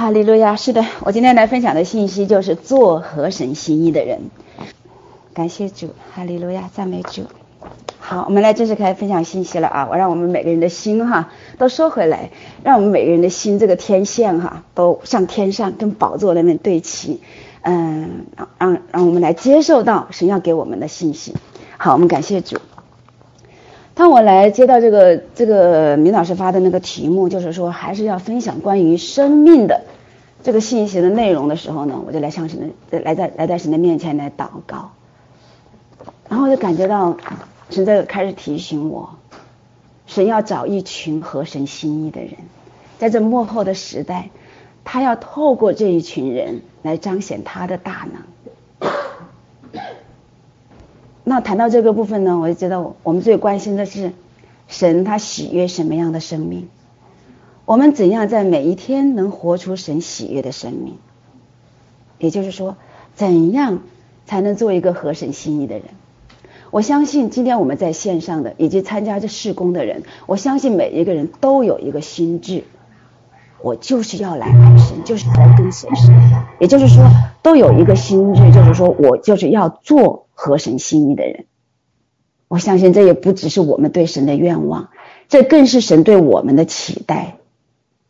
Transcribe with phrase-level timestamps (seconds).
[0.00, 0.56] 哈利路亚！
[0.56, 4.30] 是的，我今天来分享的信息就是做合神心意的人。
[5.34, 7.24] 感谢主，哈利路亚，赞美主。
[7.98, 9.86] 好，我们来正式开始分享信息了啊！
[9.90, 11.28] 我让我们每个人的心哈
[11.58, 12.30] 都收回来，
[12.64, 17.20] 让我们每个人的心这个天线哈都向天上跟宝座那边对齐。
[17.60, 21.34] 嗯，让让让我们来接受到神要给我们的信息。
[21.76, 22.56] 好，我们感谢主。
[23.92, 29.82] 当我来接到这个这个明老师发的那个题目，就是说还是要分享关于生命的
[30.42, 34.92] 这个信息的内容的时候呢，我就来向神的来在来在神的面前来祷告，
[36.28, 37.16] 然后就感觉到
[37.68, 39.16] 神在开始提醒我，
[40.06, 42.32] 神要找一群合神心意的人，
[42.98, 44.30] 在这幕后的时代，
[44.82, 48.22] 他要透过这一群人来彰显他的大能。
[51.22, 54.12] 那谈到这个部分呢，我就知道我们最关心的是
[54.66, 56.68] 神他喜悦什么样的生命，
[57.70, 60.96] 我们怎样在每一天能活出神喜悦的生命，
[62.18, 62.74] 也就是说，
[63.14, 63.82] 怎样
[64.26, 65.84] 才能做一个合神心意的人？
[66.72, 72.64] 我相信今天我们在线上的以及参加这事工的人，我相信每一个人都有一个心智，
[73.62, 76.12] 我就是要来爱神，就是来跟随神，
[76.58, 77.04] 也就是说
[77.40, 80.26] 都有一个心智，就是说我就是要做。
[80.34, 81.44] 合神心意的人，
[82.48, 84.88] 我相信这也不只是我们对神的愿望，
[85.28, 87.36] 这更是神对我们的期待。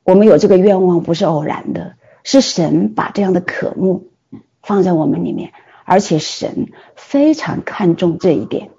[0.05, 4.09] 我们有这个愿望不是偶然的，是神把这样的渴慕
[4.63, 5.53] 放在我们里面，
[5.85, 8.71] 而且神非常看重这一点。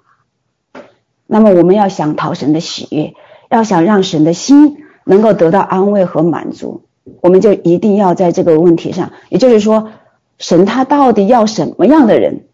[1.26, 3.14] 那么我们要想讨神的喜悦，
[3.50, 6.82] 要想让神的心能够得到安慰和满足，
[7.20, 9.90] 我们就一定要在这个问题上，也就是说，
[10.38, 12.44] 神他到底要什么样的人？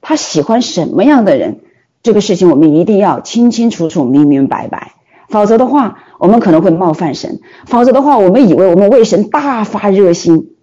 [0.00, 1.60] 他喜欢什么样的人？
[2.02, 4.92] 这个事情我们一定要清清楚楚、明明白白，
[5.28, 10.56] 否则的话，我们可能会冒犯神；否则的话，我们以为我们为神大发热心，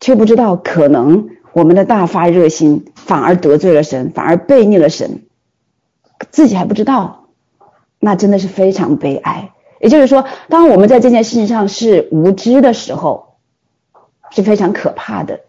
[0.00, 5.22] 却不知道可能我们的大发热心反而得罪了神，反而背逆了神，
[6.30, 7.28] 自己还不知道，
[7.98, 9.52] 那真的是非常悲哀。
[9.80, 13.36] 也就是说，当我们在这件事情上是无知的时候，
[14.30, 15.40] 是非常可怕的。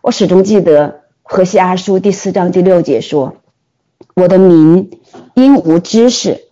[0.00, 1.00] 我始终记得。
[1.24, 3.36] 何西阿书第四章第六节说
[4.14, 4.90] ：“我的民
[5.34, 6.42] 因无知识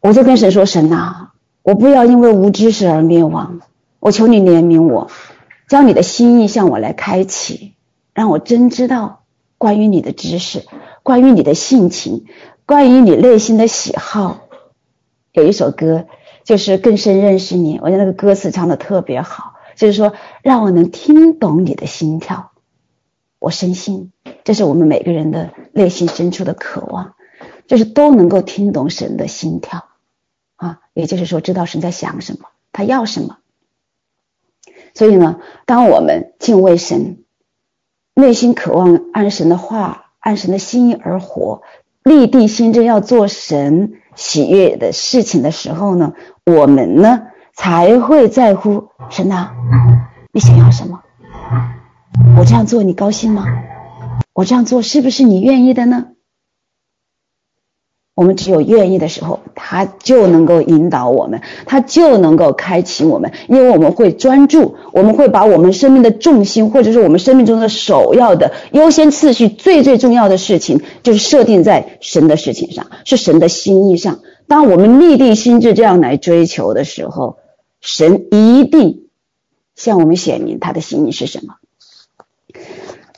[0.00, 1.30] 我就跟神说：“神呐，
[1.62, 3.60] 我不要因为无知识而灭亡，
[3.98, 5.10] 我求你怜悯我，
[5.68, 7.74] 将你的心意向我来开启，
[8.14, 9.24] 让我真知道
[9.58, 10.64] 关于你的知识，
[11.02, 12.26] 关于你的性情，
[12.66, 14.42] 关于你内心的喜好。”
[15.32, 16.06] 有一首歌
[16.44, 19.54] 就是更深认识你，我觉得那个歌词唱的特别好。
[19.74, 22.52] 就是说，让我能听懂你的心跳。
[23.38, 24.12] 我深信，
[24.44, 27.15] 这是我们每个人的内心深处的渴望，
[27.66, 29.84] 就是都能够听懂神的心跳
[30.56, 30.80] 啊。
[30.94, 33.38] 也就是说，知道神在想什么，他要什么。
[34.94, 37.24] 所以呢，当我们敬畏神，
[38.14, 41.62] 内心渴望按神的话、按神的心意而活，
[42.02, 46.14] 立定心志要做神喜悦的事情的时候呢，
[46.46, 49.50] 我们呢，才会在乎神呐，
[50.32, 51.02] 你想要什么？
[52.38, 53.44] 我这样做你高兴吗？
[54.32, 56.08] 我这样做是不是你愿意的呢？
[58.16, 74.20] 我们只有愿意的时候，他就能够引导我们，他就能够开启我们，因为我们会专注，我们会把我们生命的重心，或者是我们生命中的首要的优先次序，最最重要的事情，就是设定在神的事情上，是神的心意上。
[74.48, 77.36] 当我们立定心智这样来追求的时候，
[77.82, 79.08] 神一定
[79.74, 81.56] 向我们显明他的心意是什么。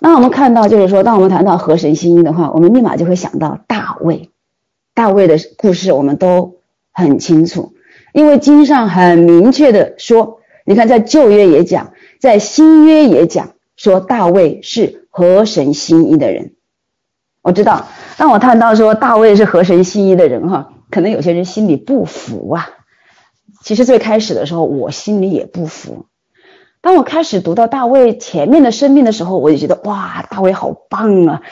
[0.00, 4.30] 那我们看到，就是说，当我们谈到合神心意的话，我们立马就会想到大卫。
[4.98, 6.56] 大卫的故事我们都
[6.92, 7.72] 很清楚，
[8.12, 16.50] 因为经上很明确的说，你看在旧约也讲，在新约也讲，说大卫是合神心意的人。
[17.42, 17.86] 我知道，
[18.16, 22.68] 当我谈到说大卫是合神心意的人哈，可能有些人心里不服啊。
[23.62, 26.06] 其实最开始的时候，我心里也不服。
[26.80, 31.42] 当我开始读到大卫前面的生命的时候，我就觉得哇，大卫好棒啊，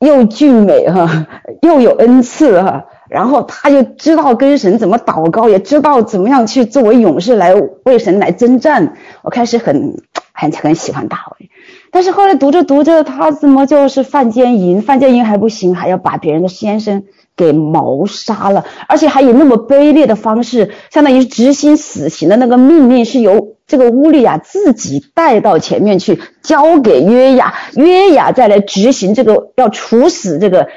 [0.00, 1.26] 又俊美哈，
[1.62, 7.54] 又有恩赐哈，然后他就知道跟神怎么祷告，也知道怎么样去作为勇士来
[7.84, 8.94] 为神来征战。
[9.22, 10.02] 我开始很
[10.32, 11.50] 很很喜欢大卫，
[11.90, 14.82] 但是后来读着读着，他怎么就是犯奸淫？
[14.82, 17.04] 犯奸淫还不行，还要把别人的先生。
[17.38, 30.68] 给谋杀了，而且还以那么卑劣的方式，相当于执行死刑的那个命令是由这个乌利亚自己带到前面去，交给约雅，约雅再来执行这个要处死这个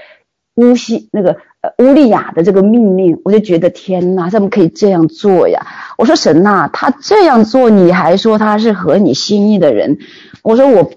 [0.55, 3.21] 乌西那个呃乌利亚的这个命令。
[3.23, 5.67] 我就觉得天哪，怎么可以这样做呀？
[5.97, 9.99] 我说神呐、啊，他这样做，你还说他是合你心意的人？
[10.41, 10.91] 我说我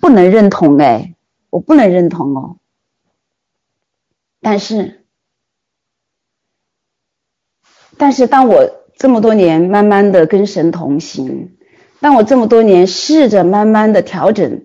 [0.00, 1.14] 不能认同哎，
[1.50, 2.56] 我不能认同哦。
[4.40, 5.04] 但是，
[7.98, 11.52] 但是当我这么多年慢慢的跟神同行，
[12.00, 14.62] 当我这么多年试着慢慢的调整。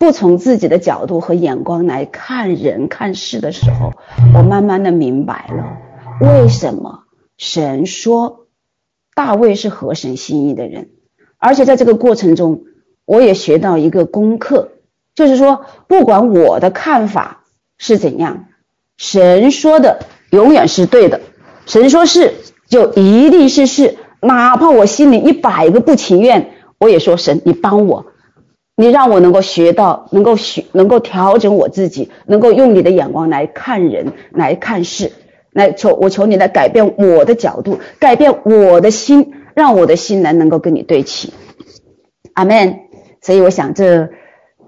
[0.00, 3.92] 不从自己的角度和眼光来看人看事的时候，
[4.32, 5.76] 我慢慢的明白了
[6.20, 7.04] 为什么
[7.36, 8.46] 神说
[9.14, 10.90] 大卫是合神心意的人，
[11.36, 12.62] 而且在这个过程中，
[13.06, 14.70] 我也学到一个功课，
[15.16, 17.44] 就是说，不管我的看法
[17.76, 18.46] 是怎样，
[18.96, 20.00] 神说的
[20.30, 21.20] 永远是对的，
[21.66, 22.34] 神说是
[22.68, 28.06] 就一定是是，哪怕我心里一百个不情愿，我也说神，你帮我。
[28.76, 35.10] 你让我能够学到，能够学，能够调整我自己，能够用你的眼光来看人，来看事，
[35.52, 41.32] 来求我求你来改变我的角度，改变我的心，让我的心来能够跟你对齐。
[42.34, 42.80] 阿门。
[43.20, 44.10] 所以我想这，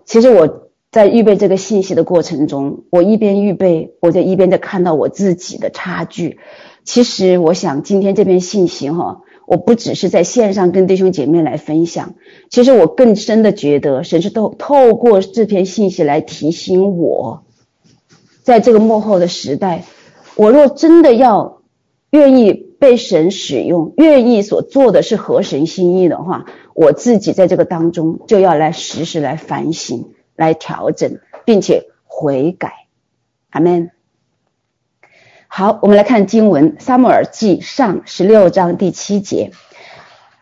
[0.05, 6.41] 其实我在预备这个信息的过程中，我一边预备，我就一边在看到我自己的差距。
[6.91, 9.23] 其实我想今天这篇信息哈。
[9.47, 12.15] 我不只是在线上跟弟兄姐妹来分享，
[12.51, 17.45] 其实我更深的觉得，神是透透过这篇信息来提醒我，
[18.43, 19.85] 在这个幕后的时代，
[20.35, 21.63] 我若真的要
[22.11, 32.73] 愿意被神使用，愿意所做的是合神心意的话，我自己在这个当中就要来时时来反省、来调整，并且悔改。
[33.51, 33.93] 阿门。
[35.52, 39.50] 好，我们来看经文，撒母耳记上十六章第七节，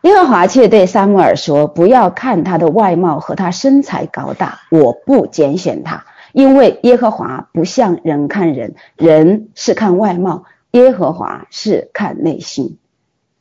[0.01, 12.77] 耶和华却对撒母耳说：“不要看他的外貌和他身材高大，我不拣选他，因为耶和华不像人看人，人是看外貌，耶和华是看内心。”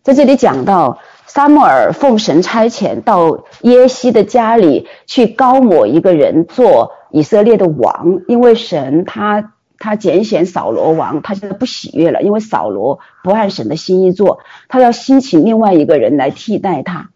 [0.02, 9.52] 在这里讲到撒母耳奉神差遣到耶西的家里去膏抹一个人做以色列的王，因为神他。
[9.78, 17.10] 他拣选扫罗王，他现在不喜悦了，因为扫罗不按神的心意做，他要兴起另外一个人来替代他。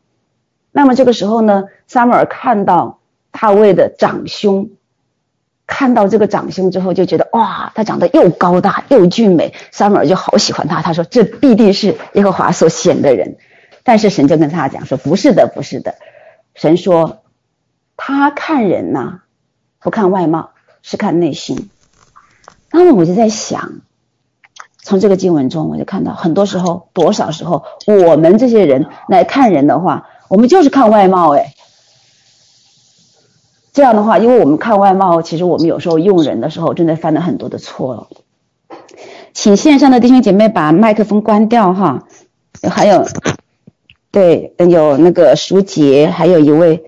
[0.70, 3.00] 那么这个时候呢，撒母耳看到
[3.31, 4.70] 大卫的长兄，
[5.67, 10.81] 看到这个长兄之后，就觉得哇，他长得又高大又俊美，撒母耳就好喜欢他。
[10.81, 13.37] 他说这必定是耶和华所选的人。
[13.82, 15.97] 但是神就跟他讲说，不是的，不是的。
[16.55, 17.25] 神说
[17.97, 19.23] 他看人呐，
[19.81, 20.50] 不看外貌，
[20.82, 21.69] 是看内心。
[22.72, 23.80] 那么我就在想，
[24.82, 31.54] 从这个经文中，我就看到很多时候，多少时候，我们这些人来看人的话，我们就是看外貌，哎，
[33.72, 38.08] 这样的话，因为我们看外貌，其实我们有时候用人的时候，真的犯了很多的错了。
[39.34, 42.06] 请线上的弟兄姐妹把麦克风关掉哈，
[42.70, 43.06] 还有，
[44.10, 46.84] 对，有那个舒洁，还有一位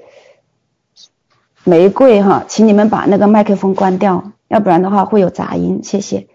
[1.64, 4.32] 玫瑰哈，请你们把那个麦克风关掉。
[4.48, 6.26] 要不然的话会有杂音，谢谢。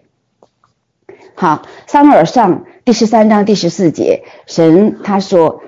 [1.34, 5.62] 好，撒母耳上第十三章第十四节，神他说：“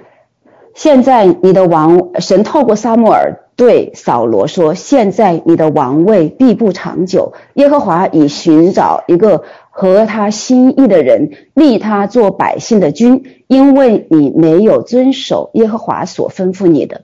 [0.74, 7.32] 现在你的王，神透过撒母耳对扫罗说：现在你的王位必不长久。
[7.54, 17.02] 耶和华已寻找一个合他心意的人，立他做百姓的君，因为你没有遵守耶和华所吩咐你的。”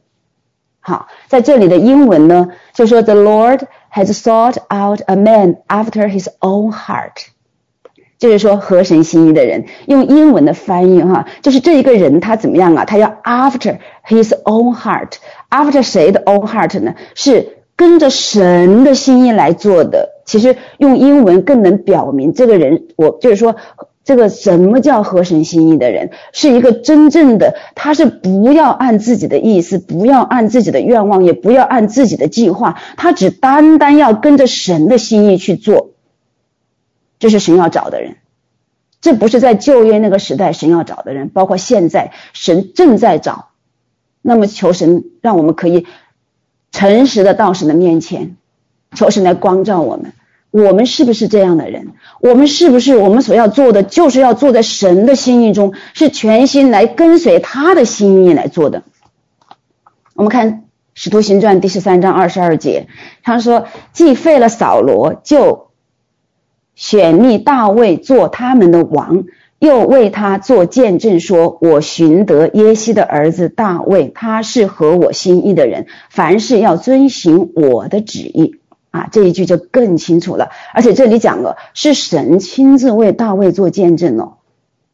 [0.88, 3.60] 好，在这里的英文呢，就说 “The Lord”。
[3.90, 7.24] has sought out a man after his own heart，
[8.18, 9.64] 就是说合神心意的人。
[9.86, 12.84] 用英文的翻译哈，就是这一个人他怎么样啊？
[12.84, 16.94] 他要 after his own heart，after 谁的 own heart 呢？
[17.14, 20.20] 是跟着神的心意来做的。
[20.26, 23.56] 其实用英文更能表明这个人，我就是说。
[24.08, 26.12] 这个什么叫合神心意的人？
[26.32, 35.90] 是一个真正的，他是不要按自己的意思，不要按自己的愿望，也不要按自己的计划，他只单单要跟着神的心意去做。
[37.18, 38.16] 这是神要找的人，
[39.02, 43.48] 这不是在旧约那个时代神要找的人，包括现在神正在找。
[44.22, 45.86] 那么求神让我们可以
[46.72, 48.38] 诚实的到神的面前，
[48.94, 50.14] 求神来光照我们。
[50.50, 51.92] 我们是不是这样的人？
[52.20, 58.82] 我们是不是我们所要做的，就是要做在神的心意中，是全心来跟随他的心意来做的？
[60.14, 60.52] 我们看
[60.94, 62.88] 《使徒行传》第十三章二十二节，
[63.22, 65.68] 他说：“既废了扫罗，就
[66.74, 69.24] 选立大卫做他们的王，
[69.58, 78.57] 又为他做见证，说：我寻得耶西的儿子大卫，他是合我心意的人，凡事要遵行我的旨意。”
[78.90, 84.38] 啊，这一句就更清楚了，而且这里讲了是神亲自为大卫做见证哦。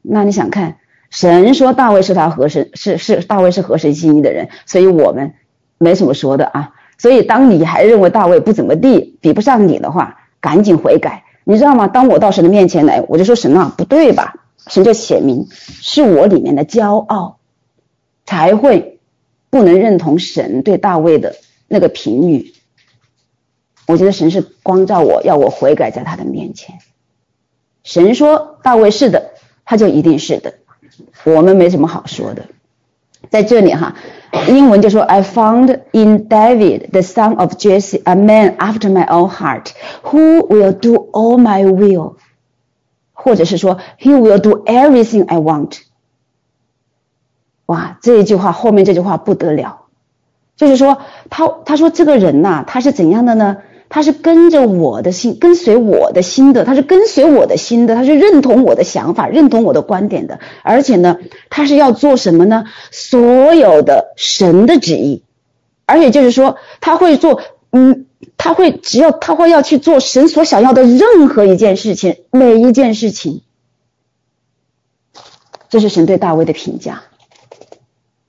[0.03, 0.79] 那你想看，
[1.11, 5.35] 神说大卫是他合神，是是大卫是合神心意的人，所以我们
[5.79, 6.73] 没什么说的啊。
[6.99, 11.25] 所以当你还认为大卫不怎么地，比不上你的话，赶紧悔改。
[11.45, 11.89] 你知道吗？
[11.89, 14.37] 当我到神的面前来，我就说神啊，不对吧？
[14.67, 17.37] 神就显明是我里面的骄傲，
[18.25, 18.99] 才会
[19.51, 21.35] 不能认同神对大卫的
[21.69, 22.54] 那个评语。
[23.87, 26.79] 我觉得神是光照我，要我悔改在他的面前。
[27.83, 29.33] 神说大卫是的，
[29.65, 30.55] 他就一定是的，
[31.25, 32.47] 我们没什么好说的。
[33.31, 33.97] 在这里哈，
[34.49, 39.69] 英文就说 I found in David the son of Jesse a man after my own heart
[40.03, 42.15] who will do all my will，
[43.13, 45.79] 或者是说 He will do everything I want。
[47.67, 49.87] 哇，这一句话后面这句话不得了，
[50.57, 50.99] 就是说
[51.31, 53.57] 他他说这个人呐、他是怎样的呢？
[53.95, 62.65] 他是跟着我的心，跟随我的心的，他是跟随我的心的，他是认同我的想法，认同我的观点的，而且呢，他是要做什么呢？
[62.91, 65.23] 所有的神的旨意，
[65.87, 73.43] 而且就是说，他会做，嗯，他会只要他会要去做神所想要的任何一件事情，每一件事情，
[75.69, 77.05] 这是神对大卫的评价。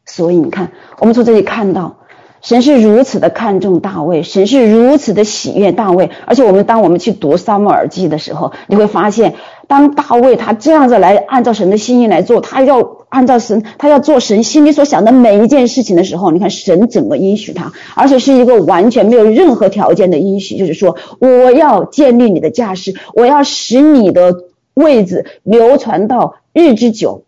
[0.06, 2.05] 所以你看，我们从这里看到。
[2.46, 9.34] 神是如此的看重大卫，神是如此的喜悦大卫，而且我们当我们去读撒母耳记的时候，你会发现，
[9.68, 24.36] 当大卫他这样子来按照神的心意来做，他要按照神，他要做神心里所想的每一件事情的时候，你看神怎么应许他，而且是一个完全没有任何条件的应许，就是说我要建立你的家室，我要使你的
[24.76, 27.25] 位子流传到日之久。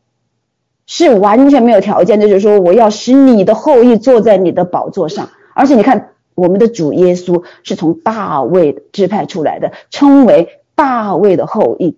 [0.88, 11.98] 是完全没有条件的，就是说我要使你的后裔坐在你的宝座上，而且你看，我们的主耶稣是从大卫支派出来的，称为大卫的后裔，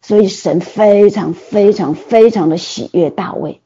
[0.00, 3.60] 所以神非常非常非常的喜悦大卫。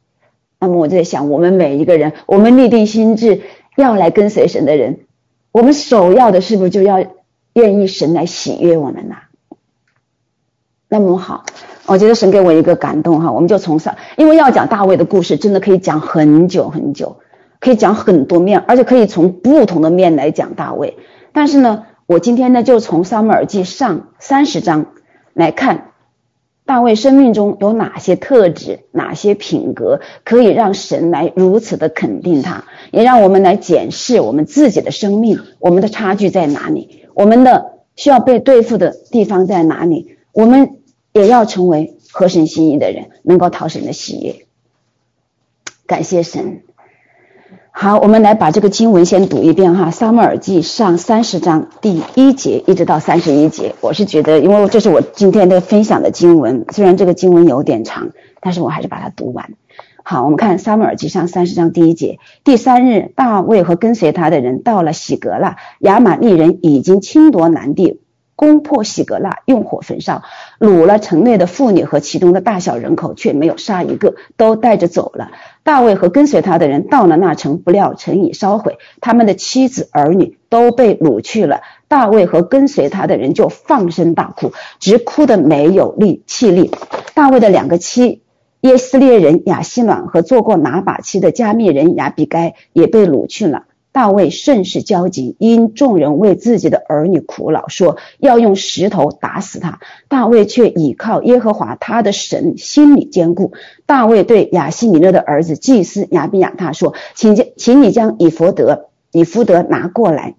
[0.59, 3.43] 那么我在想，我们每一个人，我们立定心志
[3.77, 5.07] 要来跟随神的人，
[5.53, 7.07] 我们首要的是不是就要
[7.53, 9.15] 愿意神来喜悦我们呢？
[10.89, 11.45] 那么好。
[11.87, 17.17] 我觉得神给我一个感动哈，我们就从上，因为要讲大卫的故事，真的可以讲很久很久，
[17.59, 20.99] 可以讲很多面，而且可以从不同的面来讲大卫。
[21.33, 24.87] 但是呢，我今天呢就从撒母耳记上三十章
[25.35, 25.93] 来看
[26.65, 40.77] 大卫生命中有哪些特质、哪些品格，可以让神来如此的肯定他，也让我们来检视我们自己的生命，我们的差距在哪里，我们的需要被对付的地方在哪里，我们。
[41.13, 44.47] 也要成为合神心意的人，能够讨神的喜悦。
[45.87, 46.63] 感谢神。
[47.73, 53.75] 好，我们来把这个经文先读一遍哈，《撒母耳记上》三十章第一节一直到三十一节。
[53.81, 59.55] 我是觉得，因为这是我今天的分享的经文，虽然这个经文有点长，但是我还是把它读完。
[60.03, 68.01] 好，我们看《撒母耳记上》三十章第一节：第三日，大卫和跟随他的人到了喜革拉，亚玛力人已经侵夺南地。
[68.41, 70.23] 攻破喜革拉，用火焚烧，
[70.59, 75.31] 掳了城内的妇女和其中的大小人口，却没有杀一个，都带着走了。
[75.63, 81.61] 大卫和跟随他的人到了那城，不料城已烧毁，他们的妻子儿女都被掳去了。
[81.87, 86.71] 大卫和跟随他的人就放声大哭，直哭得没有力气力。
[87.13, 88.23] 大卫的两个妻
[88.63, 93.65] 耶斯列人亚希暖和做过拿把妻的迦密人亚比该也被掳去了。
[93.93, 99.81] 大卫甚是焦急，因众人为自己的儿女苦恼，说要用石头打死他。
[100.07, 103.53] 大卫却倚靠耶和华他的神，心里坚固。
[103.87, 110.37] 大卫对亚希米勒的儿子祭司亚比亚他说：“请将，请你将以弗得，以弗得拿过来。”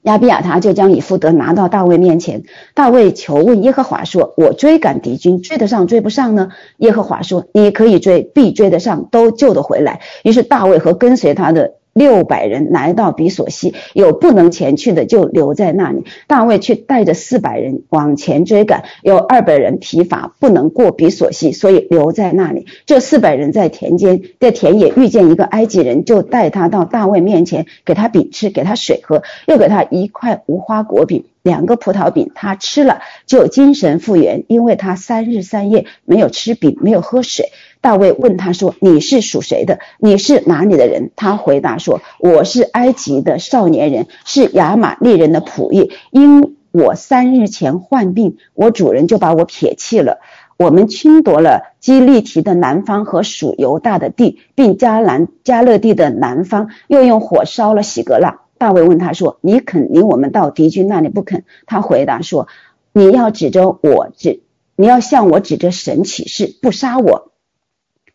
[0.00, 2.44] 亚比亚他就将以弗得拿到大卫面前。
[2.74, 6.48] 大卫求问耶和华说：“我追赶敌军，追得上追不上呢？”
[6.78, 11.74] 耶和华说：“你可以追，必追得上，都救得回来。”于是大卫和跟随他的。
[11.96, 16.04] 六百人来到比索西，有不能前去的就留在那里。
[16.26, 22.66] 大卫却带着四百人往前追赶，有二百人疲乏，不能过比索西，所以留在那里。
[22.84, 32.30] 这四百人在田间，在田野遇见一个埃及人，就带他到大卫面前，给他饼吃，给他水喝，又给他一块无花果饼，两个葡萄饼。
[32.34, 37.46] 他吃了就精神复原，因为他三日三夜没有吃饼，没有喝水。
[37.86, 39.78] 大卫问他说：“你是属谁的？
[40.00, 45.92] 你是哪里的人？”他回答说：“我是埃及的少年人，是亚玛利人的仆役。
[46.10, 50.18] 因我三日前患病，我主人就把我撇弃了。
[50.56, 62.48] 我们侵夺了基利提的南方和属犹大的地，并迦南迦勒地的南方，又用火烧了喜革拉。”大卫问他说：“你肯领我们到敌军那里不肯？”他回答说
[62.92, 64.40] ：“你要指着我指。”
[64.74, 67.30] 你要向我指着神起誓，不杀我，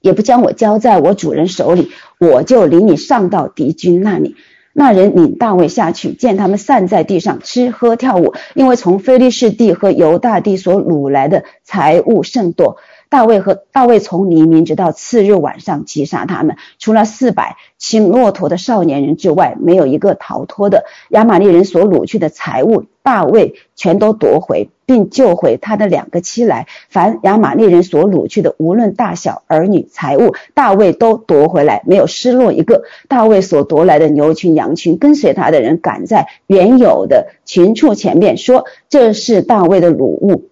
[0.01, 4.36] 也不将我交在我主人手里，我就领你上到敌军那里。
[4.74, 12.77] 那人领大卫下去，见他们散在地上吃喝跳舞，因为从菲利士地和犹大地所掳来的财物甚多。
[13.12, 20.86] 大卫和大卫从黎明直到次日晚上击杀他们，除了四百骑骆驼的少年人之外，没有一个逃脱的。
[21.10, 26.68] 亚玛力人所掳去的财物，大卫全都夺回，并救回他的两个妻来。
[26.88, 32.84] 凡亚玛力人所掳去的，无论大小儿女财物，大卫都夺回来，没有失落一个。
[33.10, 40.46] 大卫所夺来的牛群羊群，跟随他的人赶在原有的群畜前面，说：“这是大卫的掳物。”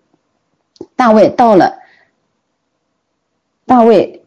[0.98, 1.79] 大卫到了。
[3.70, 4.24] 大卫，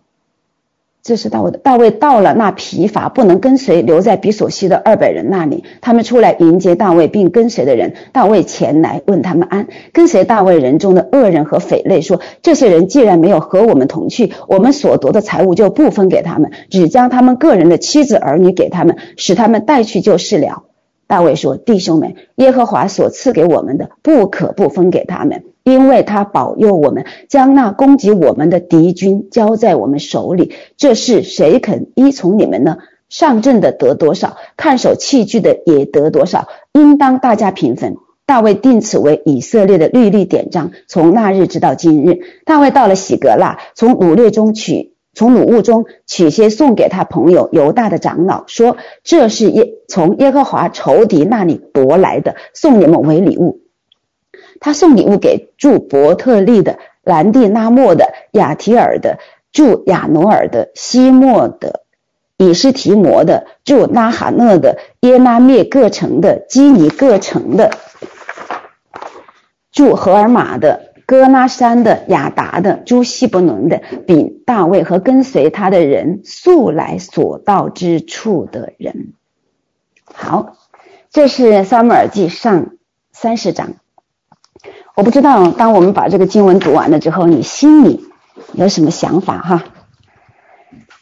[1.02, 1.50] 这是大卫。
[1.50, 5.64] 大卫到了那疲乏不能跟随，留在比索西的二百人那里。
[5.80, 7.94] 他们出来迎接大卫，并跟随的人。
[8.12, 9.66] 大卫前来问他们安。
[9.92, 20.62] 跟随大卫人中的恶人和匪类说：“这些人既然没有和我们同去，我们所夺的财物就不分给他们，只将他们个人的妻子儿女给他们，使他们带去就是了。”
[21.08, 32.78] 大卫说：“弟兄们，耶和华所赐给我们的，不可不分给他们。”因为他保佑我们，将那攻击我们的敌军交在我们手里，这事谁肯依从你们呢？
[33.08, 37.96] 上阵的得多少，看守器具的也得多少，应当大家平分。
[38.24, 42.20] 大卫定此为以色列的律例典章，从那日直到今日。
[42.46, 53.60] 大卫到了喜革拉，从掳掠中取，从掳物中取些送给他朋友犹大的长老，说：“这是耶从耶和华仇敌那里夺来的，送你们为礼物。”
[54.64, 59.18] 他送礼物给住伯特利的、兰地拉莫的、雅提尔的、
[59.50, 61.82] 住亚努尔的、西莫的、
[62.36, 67.72] 以斯提摩的、住拉哈纳的、耶拉灭各城的、基尼各城的、
[69.72, 79.14] 住荷尔玛的、歌拉山的、雅达的、住西伯伦的，比大卫和跟随他的人素来所到之处的人。
[80.04, 80.56] 好，
[81.10, 82.76] 这是撒母耳记上
[83.10, 83.74] 三十章。
[84.94, 88.04] 我不知道，当我们把这个经文读完了之后，你心里
[88.52, 89.64] 有什么想法哈？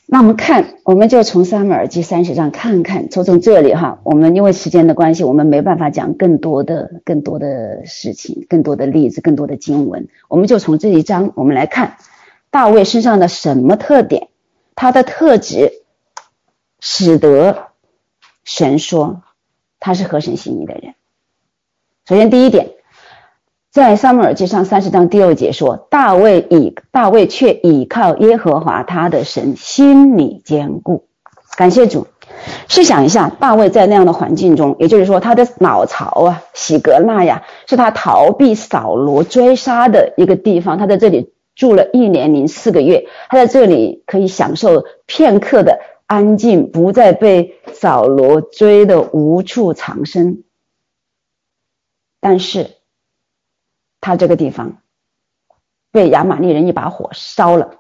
[0.07, 11.97] 那我们看，我们就从撒母耳记三十章看看，从从这里哈，我们因为时间的关系，我们没办法讲更多的、更多的事情、更多的例子、更多的经文，我们就从这一章，我们来看
[12.51, 14.29] 大卫身上的什么特点，
[14.77, 15.73] 他的特质，
[16.79, 17.71] 使得
[18.45, 19.23] 神说
[19.81, 20.95] 他是合神心意的人。
[22.07, 22.71] 首先第一点。
[23.71, 31.07] 在撒母耳记上三十章第六节说：“大卫以大卫却倚靠耶和华他的神，心里坚固。”
[31.57, 32.09] 感谢主。
[32.69, 40.77] 试想一下，大卫在那样的环境中，也就是说，他的老巢啊，喜革拉呀，是他逃避扫罗追杀的一个地方。
[40.77, 50.43] 他在这里住了一年零四个月，他在这里可以享受片刻的安静，不再被扫罗追得无处藏身。
[52.21, 52.71] 但是，
[54.01, 54.79] 他这个地方
[55.93, 57.77] 被亚玛力人一把火烧了，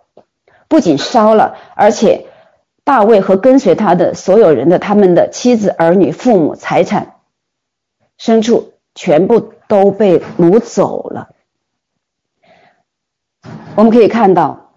[0.69, 2.27] 不仅烧了，而且
[2.85, 7.15] 大卫和跟随他的所有人的他们的妻子、儿女、父母、财产、
[8.19, 11.29] 牲畜，全部都被掳走了。
[13.77, 14.73] 我们可以看到，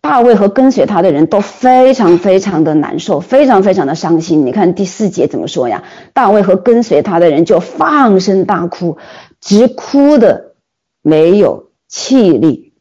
[0.00, 4.46] 大卫和跟随他的人都非常非常的难受，非常非常的伤心。
[4.46, 5.84] 你看第四节怎么说呀？
[6.14, 8.96] 大卫和跟随他的人就放声大哭。
[9.40, 10.54] 直哭的
[11.02, 12.74] 没有气力，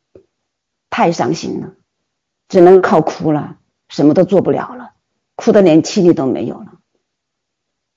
[0.89, 1.69] 太伤心了，
[2.47, 3.55] 只能靠哭了，
[3.87, 4.91] 什么都做不了了，
[5.35, 6.73] 哭的连气力都没有了。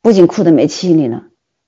[0.01, 1.25] 不仅哭的没气力了，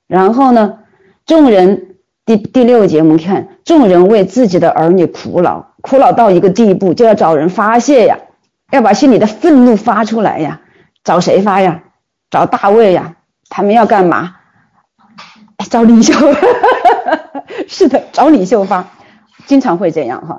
[0.07, 0.79] 然后呢，
[1.27, 8.19] 众人第第六节我们看，众人为自己的儿女苦恼，苦恼到一个地步，就要找人发泄呀，
[8.71, 10.63] 要把心里的愤怒发出来呀，
[11.05, 11.85] 找谁发呀？
[12.31, 13.17] 找大卫呀？
[13.49, 14.37] 他们要干嘛？
[15.71, 16.13] 找领袖。
[17.69, 18.91] 是的，找领袖发，
[19.47, 20.39] 经常会这样哈。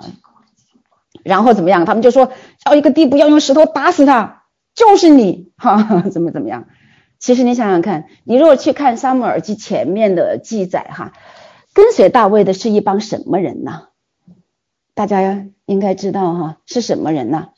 [1.24, 1.86] 然后怎么样？
[1.86, 2.32] 他们就说
[2.64, 4.44] 到一个地步，要用石头打死他，
[4.76, 6.68] 就是你哈，怎么怎么样？
[7.20, 11.14] 其实你想想看，你如果去看撒母耳记前面的记载哈，
[11.74, 13.88] 跟随大卫的是一帮什么人呢？
[14.94, 17.50] 大家应该知道哈，是什么人呢？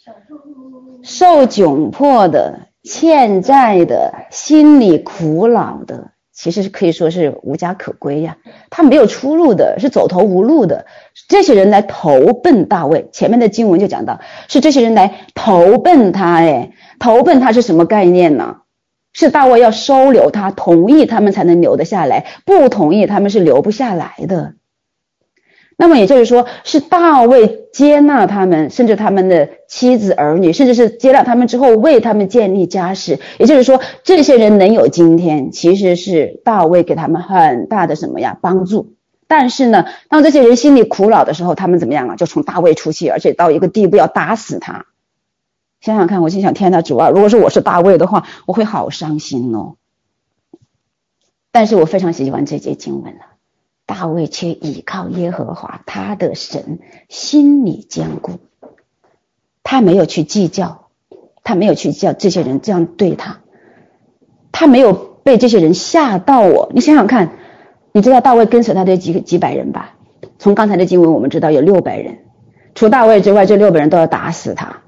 [1.03, 6.11] 受窘迫的、欠债的、心里苦恼的。
[6.37, 8.37] 其实是可以说是无家可归呀，
[8.69, 10.85] 他没有出路的，是走投无路的。
[11.27, 16.35] 这些人来投奔大卫，前面的经文就讲到，是这些人来投奔他。
[16.35, 18.57] 哎，投奔他是什么概念呢？
[19.13, 24.53] 是大卫要收留他，同意他们才能留得下来，不同意他们是留不下来的。
[25.79, 33.19] 那么也就是说，是大卫接纳他们，甚至他们的妻子儿女，甚至是接纳他们之后为他们建立家室。
[33.37, 38.95] 也就是说，这些人能有今天，其实是大卫给他们很大的什么呀帮助。
[39.27, 42.15] 但是呢，当这些人心里苦恼的时候，他们怎么样啊？
[42.15, 44.87] 就从大卫出气，而且到一个地步要打死他。
[45.79, 47.09] 想想看，我心想：天呐，主啊！
[47.09, 49.75] 如果说我是大卫的话，我会好伤心哦。
[51.51, 53.36] 但是我非常喜欢这节经文啊。
[53.97, 56.77] 大卫却倚靠耶和华他的神，
[57.09, 58.33] 心里坚固。
[59.63, 60.89] 他没有去计较，
[61.43, 63.39] 他没有去叫这些人这样对他，
[64.51, 66.69] 他没有被这些人吓到我。
[66.75, 67.31] 你想想看，
[67.91, 69.95] 你知道大卫跟随他的几几百人吧？
[70.37, 72.19] 从刚才的经文我们知道有六百人，
[72.75, 74.83] 除大卫之外，这六百人都要打死他。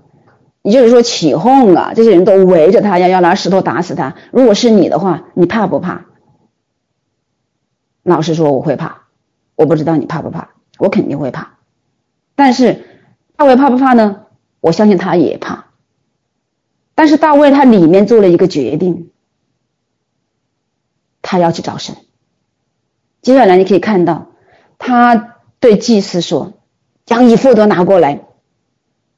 [0.62, 4.14] 也就是说起哄啊，这些人都围着他，要要拿石头打死他。
[4.32, 6.06] 如果是你的话，你怕不怕？
[8.04, 9.04] 老实说，我会怕，
[9.56, 11.58] 我不知道你怕不怕，我肯定会怕。
[12.36, 12.86] 但是
[13.36, 14.26] 大卫怕不怕呢？
[14.62, 15.66] 我相信他也怕。
[16.96, 19.12] 但是大卫他里面做了一个决定，
[21.22, 21.96] 他要去找神。
[23.22, 24.28] 接下来你可以看到，
[24.78, 26.54] 他对祭司说
[27.06, 28.22] ：“将以弗得拿过来。”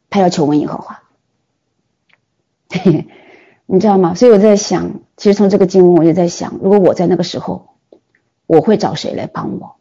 [0.10, 1.04] 他要求问耶和华。
[3.66, 4.16] 你知道吗？
[4.16, 7.71] 所以我在想，其实从这个经文我就在想，如果我在那个时候。
[8.52, 9.78] 我会找谁来帮我？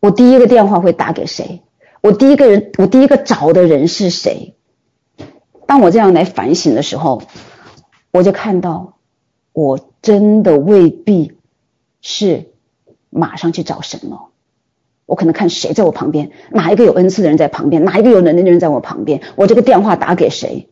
[0.00, 1.62] 我第一个电话会打给谁？
[2.00, 4.56] 我第一个人，我第一个找的人是谁？
[5.68, 7.22] 当我这样来反省的时候，
[8.10, 8.96] 我就看到，
[9.52, 11.38] 我真的未必
[12.00, 12.50] 是
[13.10, 14.30] 马上去找神了。
[15.06, 20.68] 我可能看谁在我旁边，哪一个有恩赐的人在旁边，哪一个有能力的人在我旁边，我这个电话打给谁？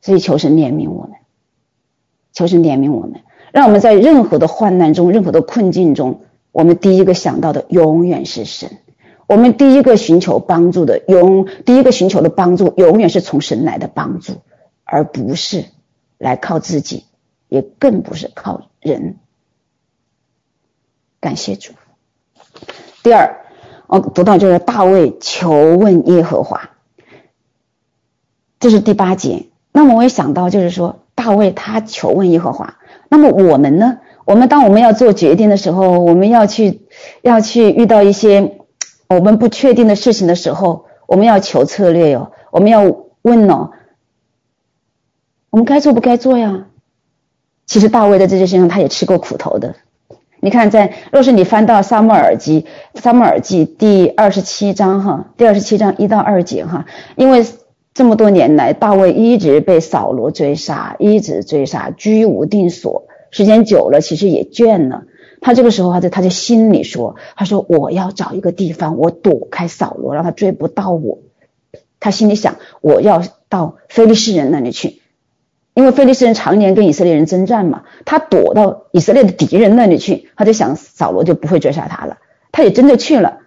[0.00, 1.18] 所以求神怜悯我们，
[2.32, 3.20] 求神怜悯我们。
[3.52, 8.70] 让我们在任何的患难中、任何的困境中，我们第一个想到的永远是神。
[9.26, 14.40] 我们第一个寻求帮助的，永第一个寻求的帮助，永远是从神来的帮助，
[14.84, 15.66] 而不是
[16.16, 17.04] 来靠自己，
[17.48, 19.16] 也更不是靠人。
[21.20, 21.74] 感谢主。
[23.02, 23.44] 第二，
[23.86, 26.70] 我读到就是大卫求问耶和华，
[28.60, 29.46] 这是第八节。
[29.72, 32.77] 那么我也想到，就是说大卫他求问耶和华。
[33.08, 33.98] 那么我们呢？
[34.24, 36.82] 我们当我们要做决定的时候，我们要去
[37.22, 38.58] 要去遇到一些
[39.08, 42.82] 我们不确定的事情的时候，我们要求策略哟，我们要
[43.22, 43.70] 问哦，
[45.48, 46.66] 我们该做不该做呀？
[47.66, 49.74] 其实大卫在这件事情他也吃过苦头的。
[50.40, 52.66] 你看在，在若是你翻到撒母耳记，
[52.96, 56.84] 撒母耳记第二十七章哈，第二十七章一到二节哈，
[57.16, 57.46] 因为。
[57.98, 63.08] 这么多年来，大卫一直被扫罗追杀，一直追杀，居无定所。
[63.32, 65.02] 时间久了，其实也倦了。
[65.40, 71.18] 他这个时候，他在他在心里说：“他说我要找一个地方，我躲开扫罗，让他追不到我。”
[71.98, 75.00] 他心里想：“我要到非利士人那里去，
[75.74, 77.82] 因为非利士人常年跟以色列人征战嘛。
[78.04, 82.18] 他躲到以色列的敌人那里去，他就想扫罗就不会追杀他了。
[82.52, 83.38] 他也真的去了。”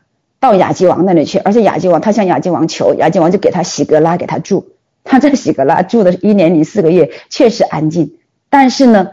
[0.42, 4.72] 到亚基王那里去，而且亚基王他向亚基王求，亚基王就给他喜格拉给他住。
[5.04, 8.18] 他在喜格拉住的一年零四个月，确实安静。
[8.50, 9.12] 但是呢，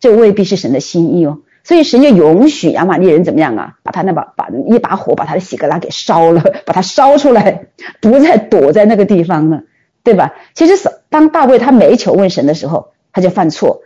[0.00, 1.40] 这未必是神的心意哦。
[1.64, 3.74] 所以神就允许亚玛利人怎么样啊？
[3.82, 7.66] 把他那把把一把火把他的喜格拉给烧了，把他烧出来，
[8.00, 9.64] 不再躲在那个地方了，
[10.02, 10.34] 对吧？
[10.54, 13.82] 其实是当大卫他没求问神的时候，他就犯错。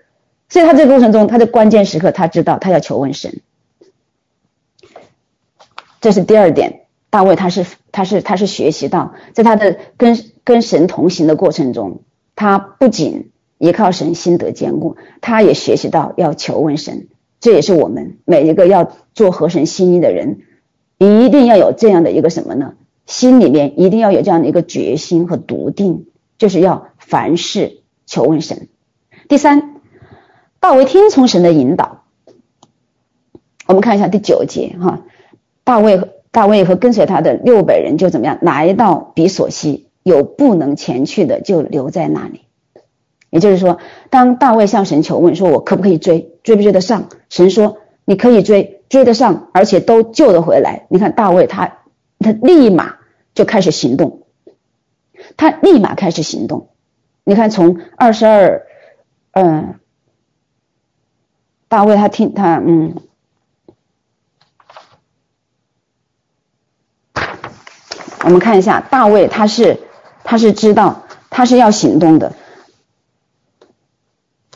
[0.49, 3.41] 所以他这个过程中，他的关键时刻，他知道他要求问神。
[6.01, 6.84] 这是第二点。
[7.15, 12.01] 大卫他是他是他是学习到，在他的跟跟神同行的过程中，
[12.35, 17.07] 他不仅依靠神心得坚固，他也学习到要求问神。
[17.39, 20.41] 这也是我们每一个要做合神心意的人，
[20.99, 22.75] 一定要有这样的一个什么呢？
[23.07, 28.67] 心里面一定要有这样的一个决心和笃定，就是要凡事求问神。
[29.29, 29.81] 第三，
[30.59, 32.03] 大卫听从神的引导。
[33.69, 35.05] 我们看一下第九节哈，
[35.63, 36.11] 大卫。
[36.35, 38.39] 大卫和跟随他的六百人就怎么样？
[38.43, 42.41] 来到比索溪，有不能前去的就留在那里。
[43.31, 43.79] 也就是说，
[44.11, 46.33] 当大卫向神求问说：“我可不可以追？
[46.43, 51.79] 追不追得上？”神说：“你可以追，追得上，而且都救得回来。”你看大卫他
[52.19, 52.97] 他立马
[53.33, 54.23] 就开始行动，
[55.37, 56.67] 他立马开始行动。
[57.23, 58.67] 你看从二十二，
[59.31, 59.75] 嗯，
[61.69, 62.97] 大卫他听他嗯。
[68.25, 69.79] 我们看一下大卫，他是
[70.25, 72.33] 他是知道他是要行动的。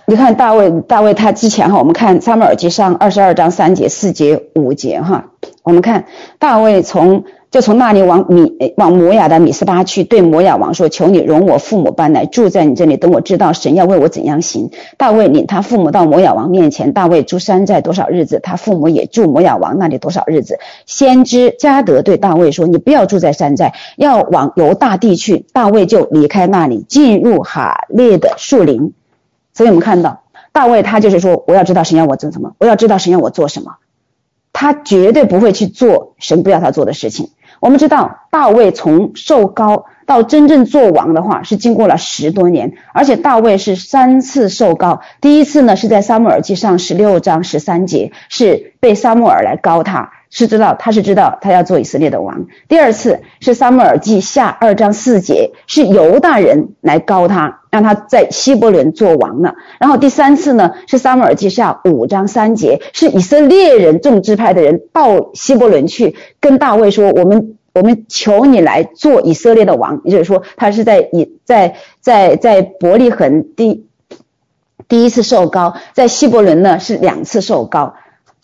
[0.06, 5.26] 你看大卫，大卫他之前哈，我们看撒母耳记上二十二章三节、四节、五节哈，
[5.62, 6.06] 我们看
[6.38, 7.24] 大卫从。
[7.50, 16.92] 就从那里往米往摩亚的米斯巴去，对摩亚王说：“求你容我父母搬来住在你这里，等我知道神要为我怎样行。”大卫领他父母到摩亚王面前。
[16.92, 20.58] 大卫住山寨多少日子，他父母也住摩亚王那里多少日子。
[20.84, 28.92] 先知迦得对大卫说：“你不要住在山寨，要往犹大地去。”大卫就离开那里，进入哈列的树林。
[29.54, 30.20] 所以我们看到
[30.52, 33.76] 大卫，他就是说：“我要知道神要我做什么，我要知道神要我做什么。”
[34.52, 37.30] 他绝对不会去做神不要他做的事情。
[37.60, 45.02] 我们知道大卫从受膏到真正做王的话，是经过了十多年，而且大卫是三次受膏。
[45.20, 52.46] 第一次呢是在撒母耳记上十六章十三节，是被撒母耳来膏他，是知道他是知道他要做以色列的王。
[52.68, 59.54] 第二次是撒母耳记下二章四节，是犹大人来膏他，让他在希伯伦做王了。
[59.78, 73.86] 然后第三次呢是撒母耳记下五章三节，是以色列人众支派的人到希伯伦去跟大卫说：“我们。”我们求你来做以色列的王，也就是说，他是在以在在在伯利恒第
[74.88, 77.94] 第一次受膏，在希伯伦呢是两次受膏。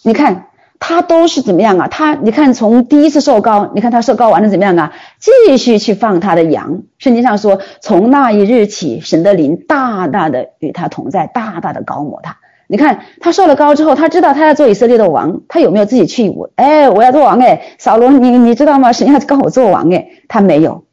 [0.02, 1.88] 你看他都是怎么样啊？
[1.88, 4.92] 他你看从第一次受膏，你看他受膏完了怎么样啊？
[5.18, 6.82] 继续去放他的羊。
[6.98, 12.36] 圣经上说，从那一日起，神的灵大大的与他同在，大大的膏抹他。
[12.66, 16.30] 你看他受了膏之后，他知道他要做以色列的王，他有没有自己去？
[16.30, 18.92] 我哎，我要做王哎，扫罗，你你知道吗？
[18.92, 20.84] 神要跟我做王哎，他没有，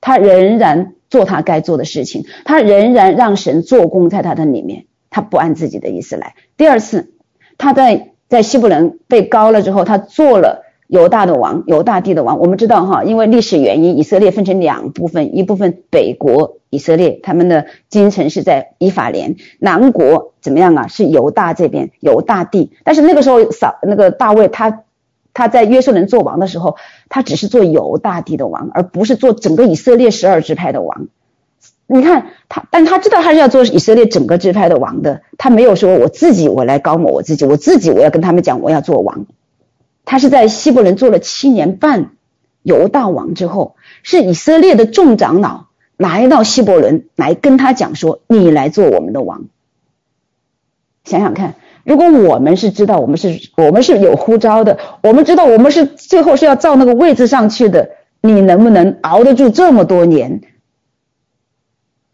[0.00, 6.34] 他仍然做他该做的事情，他仍然让神做工在他的里面，他不按自己的意思来。
[6.56, 7.12] 第二次，
[7.58, 10.64] 他在在西伯伦被高了之后，他做了。
[10.90, 20.88] 犹大的王，犹大地的王，我们知道哈，因为历史原因，以色列分成两部分，一部分北国以色列，他们的京城是在以法莲，南国怎么样啊？
[20.88, 22.72] 是犹大这边，犹大地。
[22.82, 24.82] 但是那个时候，扫那个大卫他
[25.32, 26.74] 他在约书仑做王的时候，
[27.08, 31.06] 他只是做犹大地的王，而不是做整个以色列十二支派的王。
[31.92, 39.26] 你看他，但他知道他是要做以色列整个支派的王的，他没有说我自己我来高某我自己，我自己我要跟他们讲我要做王。
[40.04, 42.12] 他是在希伯伦做了七年半
[42.62, 43.74] 犹大王之后，
[44.04, 49.46] 是以色列的众长老来到希伯伦来跟他讲说：“你来做我们的王。”
[51.04, 60.40] 想想看，如果我们是知道我们是我们是有呼召的，我们知道我们是最后是要照那个位置上去的，你能不能熬得住这么多年？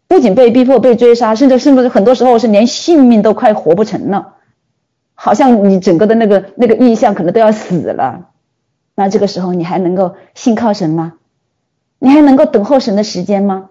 [0.07, 4.35] 不仅被逼迫、被追杀，甚至甚至很多时候是连性命都快活不成了。
[5.13, 8.29] 好像你整个的那个那个意象可能都要死了，
[8.95, 11.13] 那这个时候你还能够信靠神吗？
[11.99, 13.69] 你还能够等候神的时间吗？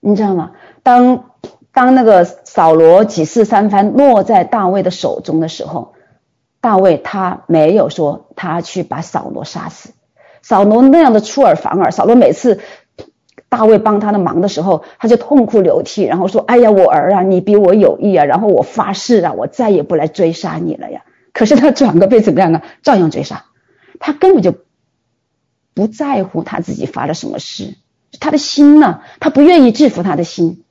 [0.00, 0.52] 你知道吗？
[0.84, 1.24] 当
[1.72, 5.94] 当那个扫罗几次三番落在大卫的手中的时候，
[6.60, 9.90] 大卫他没有说他去把扫罗杀死，
[10.48, 12.60] 扫罗那样的出尔反尔，扫罗每次。
[13.50, 18.24] 大卫帮他的忙的时候，他就痛哭流涕，然后说：“哎呀，我儿啊，你比我有意啊！
[18.26, 21.02] 然后我发誓啊，我再也不来追杀你了呀。
[21.32, 22.62] ”可是他转个背怎么样啊？
[22.82, 23.44] 照样追杀。
[24.00, 24.54] 他根本就
[25.74, 27.74] 不在乎他自己发了什么誓，
[28.20, 29.00] 他的心呢？
[29.20, 30.64] 他不愿意制服他的心，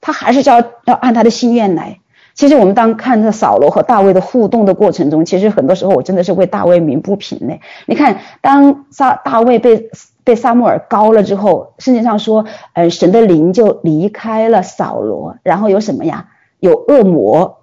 [0.00, 2.00] 他还是要要按他的心愿来。
[2.34, 7.54] 其实我们当看着扫罗和大卫的互动的过程中，其实很多时候我真的是为大卫鸣不平呢。
[7.86, 9.90] 你看，当撒大卫被。
[10.24, 16.30] 被撒母耳膏了之后，圣经上说，呃，神的灵就离开了扫罗，然后有什么呀？
[16.60, 17.58] 有恶魔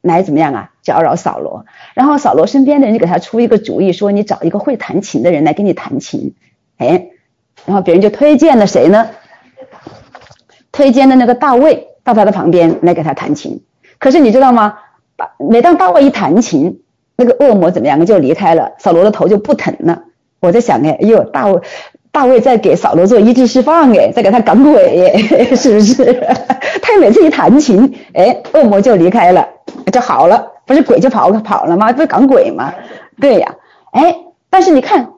[0.00, 0.72] 来怎么样啊？
[0.82, 6.34] 搅扰扫罗，然后扫罗身边的人就给他出一个主意，说你找一个会弹琴的人来给你弹琴，
[6.76, 7.10] 哎，
[7.66, 9.10] 然后别人就推荐了谁呢？
[10.72, 13.62] 推荐的那个大卫到他的旁边来给他弹琴。
[14.02, 14.78] 可是你知道吗？
[15.38, 16.80] 每当大卫一弹琴，
[17.14, 20.02] 那个恶魔怎么样就离开了，扫罗的头就不疼了。
[20.40, 21.60] 我在想，哎，哎呦，大卫。
[22.10, 25.16] 大卫在给扫罗做医治释放，哎，在给他赶鬼，
[25.56, 26.04] 是不是？
[26.82, 29.48] 他每次一弹琴，哎，恶魔就离开了，
[29.90, 31.90] 就好了，不是鬼就跑跑了吗？
[31.92, 32.74] 不是赶鬼吗？
[33.18, 33.54] 对呀，
[33.92, 34.14] 哎，
[34.50, 35.08] 但是你看，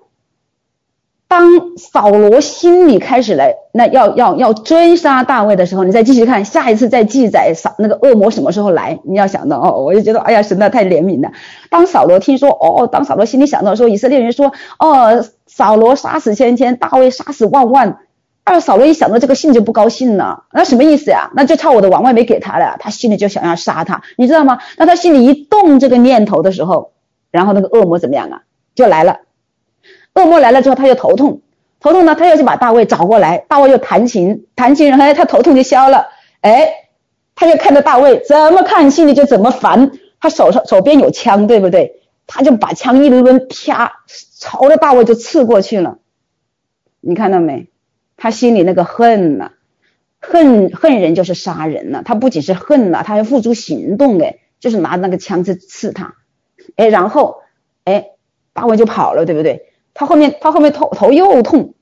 [1.34, 11.32] 当扫罗心里开始来，那要要要追杀大卫的时候，你再继续看下一次再记载扫那个恶魔什么时候来，你要想到哦，我就觉得哎呀，神啊，太怜悯了。
[11.70, 15.24] 当扫罗听说哦，当扫罗心里想到说以色列人说哦。
[15.46, 17.98] 扫罗杀死千千，大卫杀死万万。
[18.44, 20.44] 二扫罗一想到这个，信就不高兴了。
[20.52, 21.30] 那什么意思呀？
[21.34, 24.58] 那就差我的王位没给他了，他心里就想要杀他，你知道吗？
[24.78, 26.92] 那他心里一动这个念头的时候，
[27.30, 28.42] 然后那个恶魔怎么样啊？
[28.74, 29.18] 就来了。
[30.14, 31.42] 恶魔来了之后，他就头痛，
[31.80, 36.06] 头痛呢，他又去把大卫找过来，大卫又弹琴，弹琴，然后他头痛就消了。
[36.40, 36.72] 哎，
[37.34, 42.00] 他就看着大卫怎么看心里就怎么烦，他手上手边有枪，对不对？
[42.26, 43.92] 他就把枪一抡，啪，
[44.38, 45.98] 朝着大卫就刺过去了。
[47.00, 47.68] 你看到没？
[48.16, 49.50] 他心里那个恨呐，
[50.20, 52.02] 恨恨人就是杀人了。
[52.04, 56.14] 他不仅是恨呐，他还付诸行动，哎，就是拿那个枪去刺他，
[56.76, 57.42] 哎，然后，
[57.84, 58.06] 哎，
[58.54, 59.73] 大卫就跑了，对不对？
[59.94, 61.74] 他后面他后面头头又痛，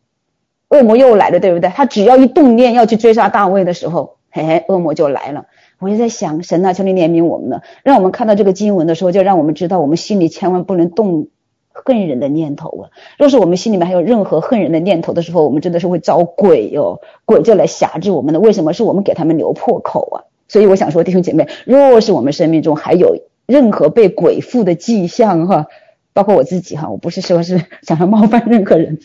[0.68, 1.70] 恶魔又来了，对不对？
[1.70, 5.46] 他只要一动念要去追杀大卫的时候，嘿嘿，恶魔就来了。
[5.80, 11.26] 我就在想，神啊，求你怜悯我们了，让我们看到这个经文的时候，就让我们知道，我们心里千万不能动
[11.72, 12.90] 恨人的念头啊！
[13.18, 18.38] 若是我们心里面还有任何恨人的念头的时候，我们真的是会招鬼哟、哦，鬼就来辖制我们的。
[18.38, 18.72] 为什么？
[18.72, 20.16] 是我们给他们留破口啊！
[20.46, 25.66] 所以我想说，弟兄姐妹，若是我们生命中还有任何被鬼附的迹象哈，
[26.12, 28.98] 包括我自己哈，我不是说是 想要冒犯任何人，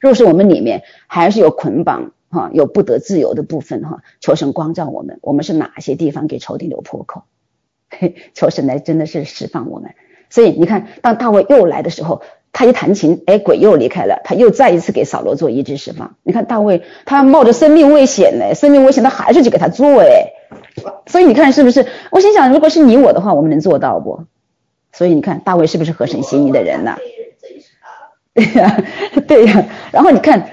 [0.00, 2.12] 若是我们里面还是有捆绑。
[2.30, 7.22] 哈，有不得自由的部分哈，求神光照我们，我们是哪些地方给仇敌留破口？
[7.88, 9.94] 嘿， 求神来真的是释放我们。
[10.30, 16.16] 所以你看，当大卫又来的时候，他一弹琴，哎，鬼又离开了，他又再一次给扫罗做医治释放。
[16.24, 20.32] 你看大卫，他冒着生命危险呢，生命危险他还是去给他做哎。
[21.06, 21.86] 所以你看是不是？
[22.10, 24.24] 我心想，如果是你我的话，我们能做到不？
[24.94, 26.96] 所以你看大卫是不是合神心意的人呢？
[28.32, 28.84] 对呀，
[29.28, 29.66] 对呀。
[29.92, 30.48] 然后你看。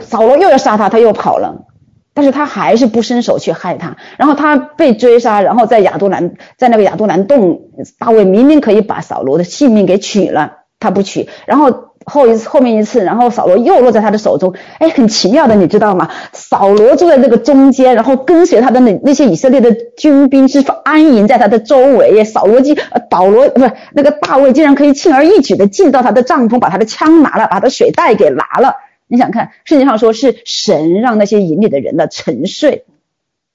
[0.00, 1.66] 扫罗又要杀他，他又跑了，
[2.14, 3.96] 但是他还是不伸手去害他。
[4.16, 11.28] 然后他被追杀，然后在亚都兰，在那个亚都兰洞，大卫明明可以把扫罗的性命给取了，他不取。
[11.46, 14.54] 然后后一次，后面一次，然后扫罗又落在他的手中。
[14.78, 16.10] 哎，很奇妙的，你知道吗？
[16.32, 22.24] 扫罗坐在那个中间，然后跟随他的那那些以色列的军兵是安营在他的周围。
[22.24, 28.76] 扫罗竟，呃，保罗不是那个大卫，竟然可以轻而易举的进到他的帐篷，把他的枪拿了，把他的水袋给拿了。
[29.06, 32.84] 你想看，圣经上说是神让那些营里的人的沉睡，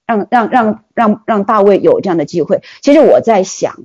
[0.06, 2.62] 让让让让让大卫有这样的机会。
[2.82, 3.76] 其实我在想，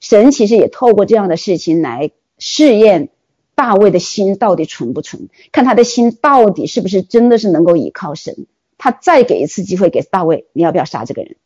[0.00, 3.08] 神其实也透过这样的事情来试验
[3.56, 8.46] 大卫的心到底纯不纯，看他的心到底是不是真的是能够依靠神。
[8.78, 11.36] 他再给一次机会给大卫，你要不要杀这个人？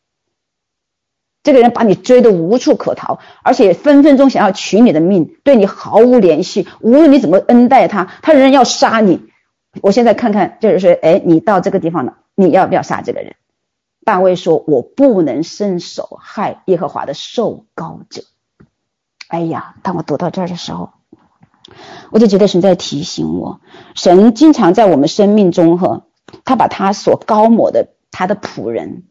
[1.42, 9.22] 这个人把你追得无处可逃，而且分分钟想要取你的命，对你毫无联系，无论你怎么恩待他，他仍然要杀你。
[9.80, 13.36] 我现在看看，就是说，哎，你到这个地方了，你要不要杀这个人？
[14.04, 18.24] 大卫说：“我不能伸手害耶和华的受膏者。”
[19.28, 20.90] 哎呀，当我读到这儿的时候，
[22.10, 23.60] 我就觉得神在提醒我，
[23.94, 26.06] 神经常在我们生命中，哈，
[26.44, 29.04] 他把他所高抹的他的仆人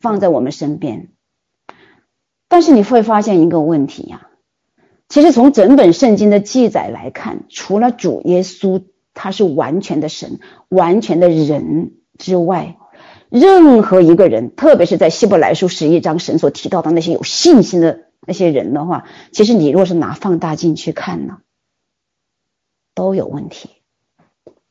[0.00, 1.08] 放在我们身边。
[2.48, 4.28] 但是你会发现一个问题呀，
[5.08, 8.82] 其实从整本圣经的记载来看，除了主耶稣。
[9.16, 12.78] 他是完全的神，完全的人之外，
[13.28, 21.38] 任何一个人，特别是在希伯来书十一章神所提到的那些有信心的那些人的话，其实你若是拿放大镜去看呢，
[22.94, 23.70] 都有问题。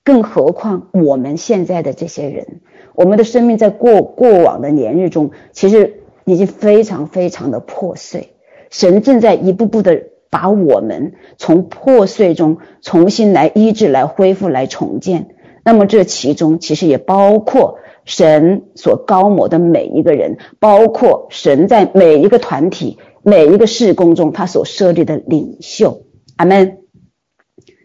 [0.04, 2.62] 更何况我们现在的这些人，
[2.96, 8.36] 我们的生命在过过往的年日中，其实已经非常非常的破碎。
[8.70, 10.04] 神正在一步步的。
[10.34, 15.28] 把我们从破碎中重新来医治、来恢复、来重建。
[15.64, 26.02] 那么这其中其实也包括神所高抹的每一个人，包括神在每一个团体、每一个事工中他所设立的领袖。
[26.38, 26.83] 阿门。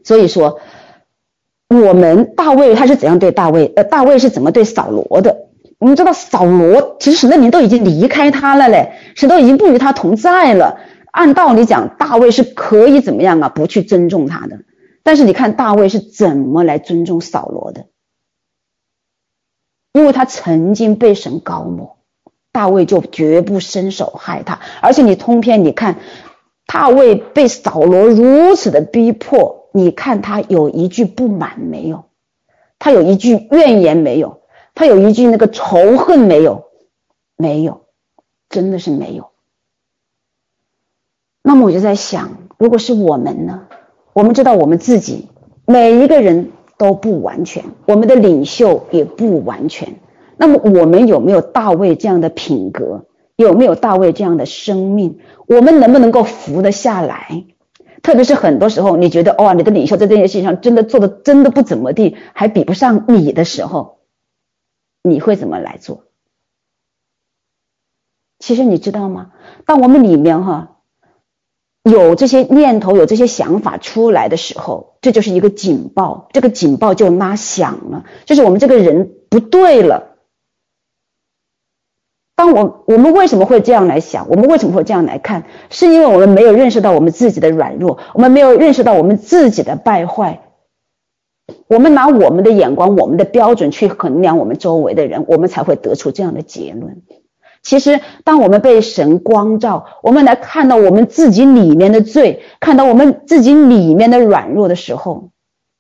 [0.08, 0.58] 所以说，
[1.68, 3.70] 我们大卫他是怎样对大卫？
[3.76, 5.48] 呃，大卫是怎么对扫罗的？
[5.78, 10.80] 我们知道扫罗其实神的灵都已经离开他了嘞，神都已经不与他同在了。
[11.12, 13.50] 按道理讲，大卫是可以怎么样啊？
[13.50, 14.60] 不去尊重他的。
[15.02, 17.84] 但是你看大卫是怎么来尊重扫罗的？
[19.92, 21.98] 因为他曾经被神膏抹，
[22.50, 24.60] 大卫就绝不伸手害他。
[24.80, 25.96] 而且你通篇你看，
[26.66, 32.04] 大卫被扫罗如此的逼迫，你看他有一句不满没有？
[32.78, 34.42] 他有一句怨言没有？
[34.74, 36.64] 他有一句那个仇恨没有？
[37.36, 37.82] 没有，
[38.48, 39.30] 真的是没有。
[41.42, 43.66] 那么我就在想，如果是我们呢？
[44.12, 45.28] 我们知道我们自己
[45.64, 49.96] 每一个人都不完全，我们的领袖也不完全。
[50.36, 53.06] 那么我们有没有大卫这样的品格？
[53.36, 55.20] 有没有大卫这样的生命？
[55.46, 57.44] 我们能不能够服得下来？
[58.02, 63.98] 特别是很多时候，你觉得哦，你的领袖在这件事情上真的做的真的不怎么地，还比不上你的时候，
[65.02, 66.04] 你会怎么来做？
[68.38, 69.32] 其实你知道吗？
[69.66, 70.74] 当我们里面哈。
[71.84, 80.07] 有这些念头，有这些想法出来的时候，这就是一个警报，这个警报就拉响了，就是我们这个人不对了。
[82.38, 84.28] 当我我们为什么会这样来想？
[84.30, 85.42] 我们为什么会这样来看？
[85.70, 90.42] 是因为我们没有认识到我们自己的软弱，我们没有认识到我们自己的败坏。
[91.66, 97.02] 我们拿我们的眼光、我们的标准去衡量我们周围的人，我们才会得出这样的结论。
[97.60, 105.30] 其实，当我们被神光照，我们来看到我们自己里面的罪，看到我们自己里面的软弱的时候，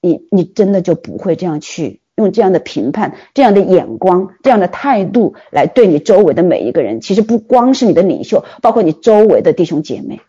[0.02, 7.00] 你你真的就不会这样去用这样的评判、这样的眼光、这样的态度来对你周围的每一个人。
[7.00, 10.20] 其实不光是你的领袖，包括你周围的弟兄姐妹，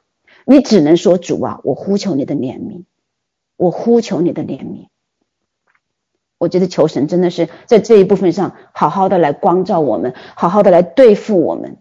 [0.45, 2.83] 你只能说：“主啊，我呼求你的怜悯，
[3.57, 4.85] 我呼求你的怜悯。”
[6.37, 11.79] 我觉得求神真的是在这一部分上好好的来光照我们，好好的来对付我们，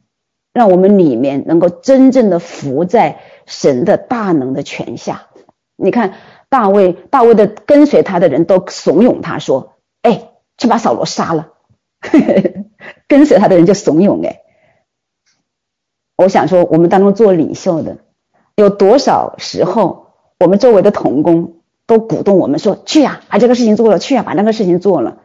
[0.52, 5.28] 让我们里面能够真正的服在神的大能的权下。
[5.76, 6.14] 你看
[6.48, 11.52] 大卫，大卫的跟随他的人都怂恿他说：“哎，去把扫罗杀了。”
[13.08, 14.40] 跟随他的人就怂恿哎。
[16.16, 17.98] 我想说，我们当中做领袖的，
[18.56, 21.54] 有多少时候我们周围的同工？
[21.86, 25.22] 都鼓动我们说去呀，把这个事情做了，去呀，把那个事情做了。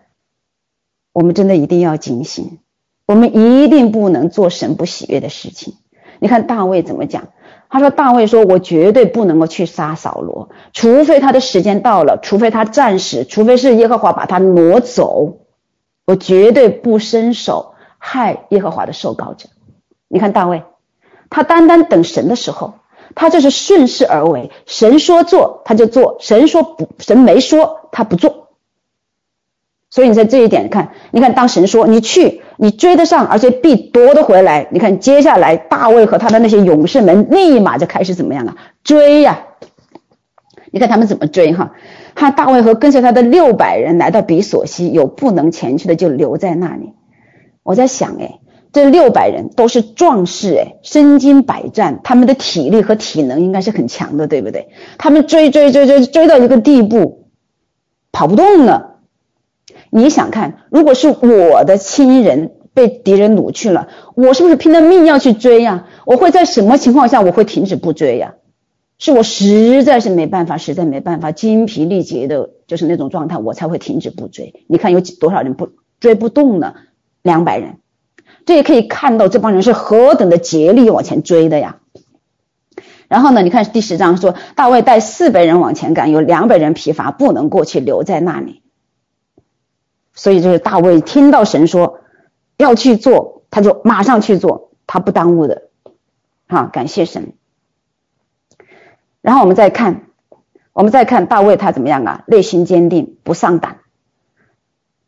[1.11, 2.59] 我们真的一定要警醒，
[3.05, 5.75] 我们一定不能做神不喜悦的事情。
[6.19, 7.27] 你看大卫怎么讲？
[7.73, 15.39] 他说：“大卫说，我绝对不能够去杀扫罗，除非他的时间到了，除非他战死，除非是耶和华把他挪走，
[16.05, 19.49] 我绝对不伸手害耶和华的受膏者。”
[20.07, 20.61] 你看大卫，
[21.31, 22.75] 他单单等神的时候。
[23.15, 28.42] 他这是顺势而为，神说做他就做，神说不，神没说他不做。
[29.93, 34.67] 所以你在这一点看，你看当神说你去，你追得上，而且必夺得回来。
[34.71, 38.55] 你看接下来大卫和他的那些勇士们立马就开始怎么样啊？
[38.83, 39.43] 追呀！
[40.71, 41.73] 你看他们怎么追哈？
[42.15, 46.93] 他大卫和跟随他的六百人来到比索溪，有不能前去的就留在那里。
[47.61, 48.39] 我在想诶
[48.71, 54.69] 这六百人都是壮士，哎，身经百战，他们的体力和体能应该是很强的，对不对？
[54.97, 57.27] 他们追追追追追到一个地步，
[58.11, 58.92] 跑不动了。
[59.95, 65.85] 你想看，如果是我的亲人被敌人掳去了，我是不是拼了命要去追呀？
[66.07, 68.33] 我会在什么情况下我会停止不追呀？
[68.97, 74.65] 是我实在是没办法，实在没办法，精疲力竭的，就是那种状态，我才会停止不追。
[74.67, 75.69] 你看有多少人不
[75.99, 76.73] 追不动呢？
[77.21, 77.77] 两百人。
[78.47, 81.77] 这也可以看到这帮人是何等的竭力往前追的呀。
[83.07, 88.62] 然后呢，你看第十章说，大卫带四百人往前赶，有两百人疲乏，不能过去，留在那里。
[90.13, 92.01] 所以就是大卫听到神说
[92.57, 95.63] 要去做，他就马上去做，他不耽误的。
[96.47, 97.33] 好，感谢神。
[99.21, 100.07] 然后我们再看，
[100.73, 102.23] 我们再看大卫他怎么样啊？
[102.27, 103.79] 内心坚定，不丧胆。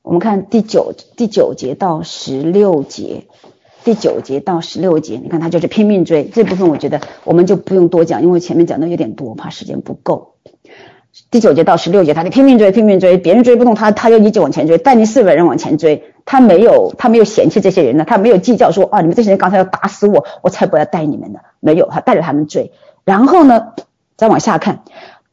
[0.02, 3.28] 我们看第九第九节到十六节，
[3.84, 10.35] 第九节到十六节，你看他就是拼命追这部分，我觉得我们就不用多讲，因为前面讲的有点多，怕时间不够。
[11.32, 22.72] 第九节到十六节，他就拼命追，拼命追，别人追不动他，他就一直往前追，带领四百人往前追，他没有他没有嫌弃这些人呢，他没有计较说啊，你们这些人刚才要打死我，我才不要带你们的，没有，他带着他们追，
[23.04, 23.74] 然后呢，
[24.18, 24.84] 再往下看。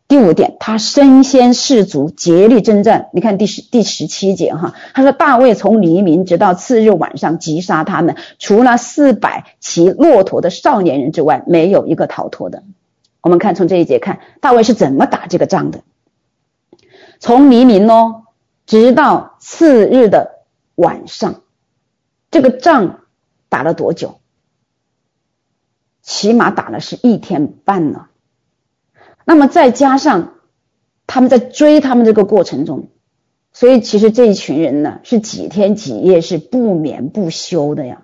[0.08, 3.08] 第五点，他身先士卒，竭力征战。
[3.14, 12.62] 你看第十第十七节哈，他说大卫从黎明直到次日晚上击杀他们，除了四百骑骆驼的少年人之外，没有一个逃脱的。
[13.22, 15.82] 我们看从这一节看，大卫是怎么打这个仗的？
[17.20, 18.24] 从黎明哦，
[18.66, 20.44] 直到次日的
[20.74, 21.42] 晚上，
[22.30, 23.00] 这个仗
[23.48, 24.18] 打了多久？
[26.02, 28.06] 起码打了是一天半呢。
[29.24, 30.34] 那么再加上
[31.06, 32.88] 他们在追他们这个过程中，
[33.52, 38.01] 所以其实这一群人呢是几天几夜是不眠不休的呀。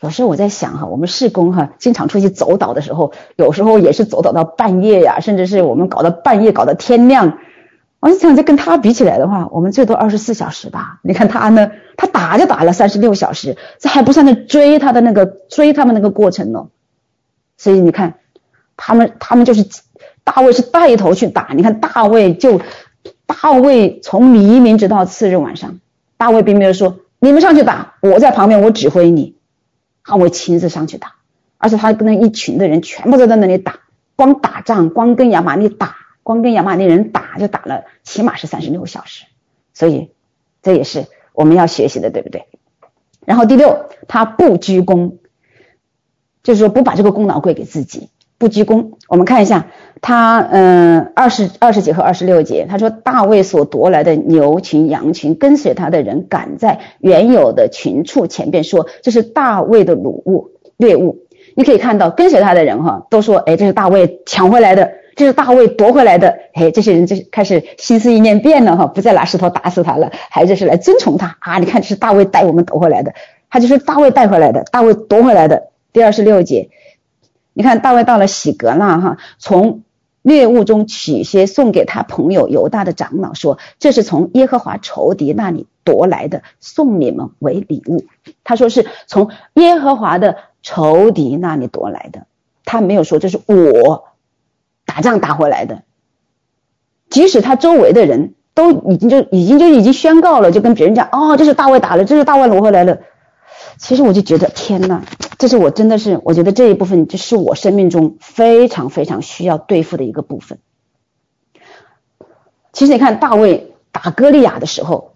[0.00, 7.38] 有时候我在想哈，我们事工哈，经常出去走岛的时候，有时候也是走岛到半夜呀，甚至是我们搞到半夜，搞到天亮。
[8.00, 11.00] 我就想，这跟他比起来的话，我们最多二十四小时吧。
[11.02, 16.66] 你看他呢，他打就打了三十六小时，这还不算那追他的那个追他们那个过程呢。
[17.56, 18.14] 所以你看，
[18.76, 19.66] 他们他们就是。
[20.24, 22.60] 大卫是带头去打，你看大卫就，
[23.24, 25.80] 大卫从黎明直到次日晚上，
[26.18, 29.36] 大卫并没有说你们上去打，我在旁边我指挥你，
[30.08, 31.16] 啊，我亲自上去打，
[31.58, 33.80] 而且他跟那一群的人全部都在那里打，
[34.16, 39.26] 光打仗，光跟亚玛力打，光跟亚玛力人打就打了起码是三十六个小时，
[39.74, 40.10] 所以
[40.62, 42.46] 这也是我们要学习的，对不对？
[43.26, 45.18] 然后第六，他不居功，
[46.42, 48.08] 就是说不把这个功劳归给自己。
[48.38, 48.92] 不居功。
[49.08, 49.66] 我们看一下
[50.00, 61.26] 他，嗯，二十二十节和二十六节，他说大卫所夺来的牛群、羊群，跟随他的人赶在原有的群畜前边说，这是大卫的掳物、掠物。
[61.56, 66.38] 你可以看到跟随他的人哈，都说，哎，这是大卫抢回来的，这是大卫夺回来的。
[66.54, 71.58] 哎，这些人就开始心思意念变了哈，不再拿石头打死他了，还是来尊崇他啊！
[71.58, 73.14] 你看，这是大卫带我们夺回来的，
[73.50, 75.70] 他就是大卫带回来的，大卫夺回来的。
[75.92, 76.68] 第二十六节。
[77.58, 79.82] 你看大卫到了洗革那哈，从
[80.22, 88.04] 猎物中取些送给他朋友犹大的长老，说：“这是从耶和华仇敌那里夺来的，送你们为礼物。”
[88.44, 92.26] 他说是从耶和华的仇敌那里夺来的，
[92.64, 94.04] 他没有说这是我
[94.86, 95.82] 打仗打回来的。
[97.10, 103.00] 即使他周围的人都已经就已经就已经宣告了，就跟别人讲：“哦，这是大卫打的，这是大卫夺回来的。”
[103.78, 105.02] 其实我就觉得天呐，
[105.38, 110.58] 这是我真的是，我觉得这一部分就是我生命中非常非常需要对付的一个部分。
[112.72, 115.14] 其实你看大卫打歌利亚的时候，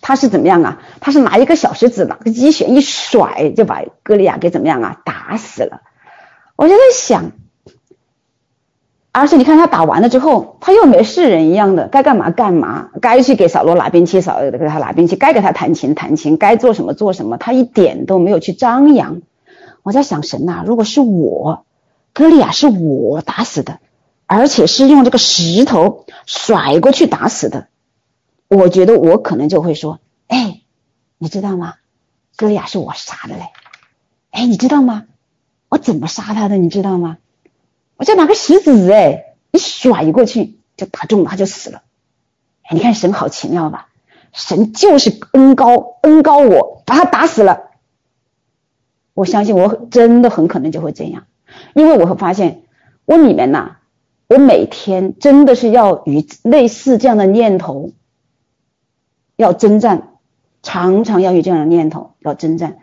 [0.00, 0.82] 他是怎么样啊？
[1.00, 5.00] 他是拿一个小石子，拿个鸡血一甩，就把歌利亚给怎么样啊？
[5.04, 5.82] 打死了。
[6.56, 7.32] 我就在想。
[9.14, 19.20] 而且你看他打完了之后，他又没事人一样的，该干嘛干嘛，该去给扫罗拿兵器，扫给他拿兵器，该给他弹琴弹琴，该做什么做什么，他一点都没有去张扬。
[19.82, 21.66] 我在想神呐，如果是我，
[22.14, 23.80] 歌利亚是我打死的，
[24.26, 27.66] 而且是用这个石头甩过去打死的，
[28.48, 29.98] 我觉得我可能就会说，
[30.28, 30.62] 哎，
[31.18, 31.74] 你知道吗？
[32.36, 33.48] 歌利亚是我杀的嘞，
[34.30, 35.04] 哎，你知道吗？
[35.68, 36.56] 我怎么杀他的？
[36.56, 37.18] 你知道吗？
[38.02, 41.82] 我就拿个石子哎，一甩过去就打中了，他就死了。
[42.62, 43.90] 哎，你看神好奇妙吧？
[44.32, 47.70] 神就是恩高恩高我，把他打死了。
[49.14, 51.28] 我相信我真的很可能就会这样，
[51.74, 52.62] 因为我会发现
[53.04, 53.76] 我里面呐，
[54.26, 57.92] 我每天真的是要与类似这样的念头
[59.36, 60.08] 要征战，
[60.64, 62.78] 常常要与这样的念头要征战。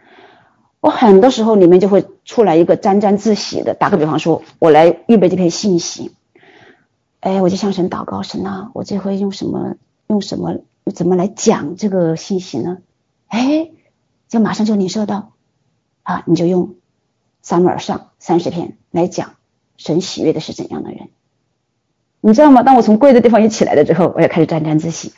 [0.82, 6.12] 我很多时候里面就会出来一个沾沾自喜的，打个比方说，我来预备这篇信息，
[7.20, 9.76] 哎，我就向神祷告，神啊，我这回用什么
[10.08, 10.60] 用什么
[10.96, 12.78] 怎么来讲这个信息呢？
[13.28, 13.72] 哎，
[14.30, 15.34] 就马上就领受到，
[16.04, 16.76] 啊，你就用
[17.42, 19.34] 撒母耳上三十篇来讲
[19.76, 21.10] 神喜悦的是怎样的人，
[22.22, 22.64] 你知道吗？
[22.64, 25.12] 当我从跪的地方一起来了之后，我也开始沾沾自喜，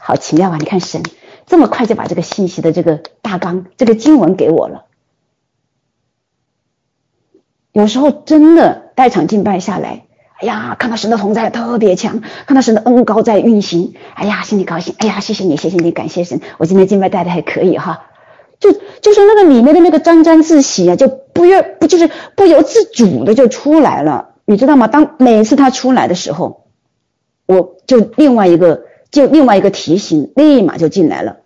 [0.00, 0.56] 好奇妙啊！
[0.58, 1.04] 你看神
[1.46, 4.86] 这么快就把这个信息的这个大纲这个经文给我了。
[7.78, 10.02] 有时候真的带场敬拜下来，
[10.40, 18.06] 哎呀，看到神的同在特别强，看到神的恩高在运行，哎呀，心里高兴，哎呀，谢谢你，谢谢你，感谢神，我今天敬拜带的还可以哈，
[18.58, 24.88] 就就是那个里面的那个沾沾自喜啊，就不愿不就是不由自主的就出来了，你知道吗？
[24.88, 26.66] 当每次他出来的时候，
[27.46, 31.36] 我就另外一个就另外一个提醒立马就进来了，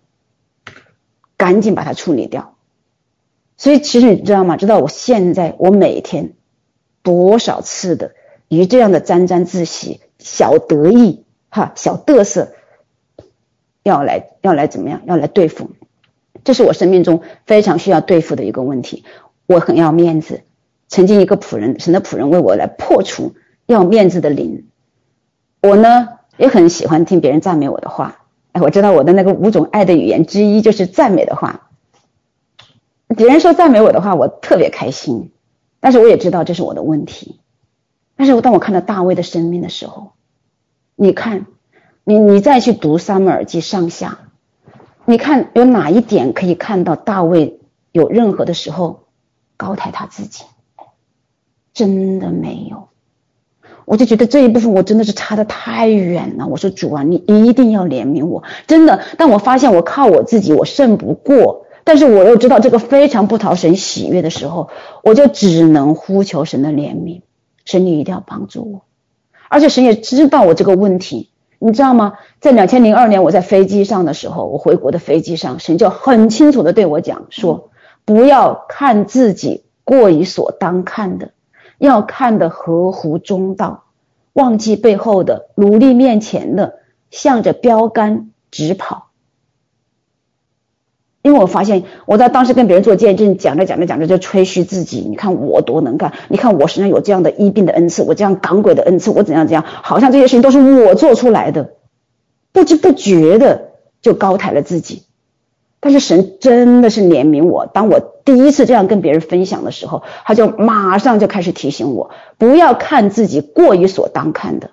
[1.37, 2.52] 赶紧把它处理掉。
[3.63, 4.57] 所以其实你知道吗？
[4.57, 6.33] 知道我现在我每天
[7.05, 8.11] 多少次的
[8.49, 12.55] 与这样的沾沾自喜、小得意、哈小得瑟，
[13.85, 15.03] 要来要来怎么样？
[15.07, 15.71] 要来对付，
[16.43, 19.05] 这是我生命中非常需要对付的一个问题。
[19.47, 20.43] 我很要面子，
[20.89, 23.37] 曾经一个仆人，神的仆人为我来破除
[23.67, 24.65] 要面子的灵。
[25.61, 28.25] 我呢也很喜欢听别人赞美我的话。
[28.51, 31.69] 哎，我知道我的那个五种爱的语言之一就是赞美的话。
[33.17, 35.31] 别人说赞美我的话，我特别开心，
[35.81, 37.41] 但是我也知道这是我的问题。
[38.17, 40.13] 但是我当我看到大卫的生命的时候，
[40.95, 41.47] 你看，
[42.05, 44.19] 你你再去读撒母耳记上下，
[45.05, 47.59] 你看有哪一点可以看到大卫
[47.91, 49.05] 有任何的时候
[49.57, 50.45] 高抬他自己？
[51.75, 52.89] 真的没有。
[53.85, 56.47] 我就觉得这一部分我真的是差得太远了。
[56.47, 59.03] 我说主啊，你一定要怜悯我，真的。
[59.19, 61.67] 但我发现我靠我自己，我胜不过。
[61.85, 64.71] 但是我又知道这个非常不讨神喜悦的时候，
[65.03, 67.23] 我就只能呼求神的怜悯，
[67.65, 68.83] 神你一定要帮助我，
[69.49, 72.15] 而且神也知道我这个问题，你知道吗？
[72.41, 77.71] 在两千零二年我在飞机上的时候，我回国的飞机上，神就很清楚的对我讲说，
[78.05, 81.33] 不要看自己过于所当看的，
[81.79, 83.85] 要看得合乎中道，
[84.33, 86.79] 忘记背后的，努力面前的，
[87.11, 89.09] 向着标杆直跑。
[91.23, 101.75] 因为我发现，我在当时跟别人做见证，讲着讲着讲着就吹嘘自己，你看我多能干，你看我身上有这样的医病的恩赐，我这样赶鬼的恩赐，我怎样怎样，好像这些事情都是我做出来的，
[102.53, 103.71] 不知不觉的
[104.01, 105.05] 就高抬了自己。
[105.85, 107.67] 但是神真的是怜悯我。
[107.67, 114.71] 当我第一次这样跟别人分享的时候，他就马上就开始提醒我，不要看自己过于所当看的，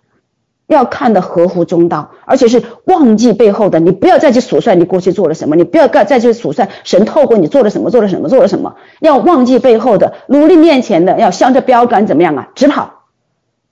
[0.70, 3.80] 要看得合乎中道，而且是忘记背后的。
[3.80, 8.76] 你不要再去数算你过去做了什么，你不要再去数算神透过你做了什么，做了什么，做了什么。
[8.99, 12.49] 要忘记背后的，努力面前的，要向着标杆怎么样啊？
[12.53, 13.05] 直跑，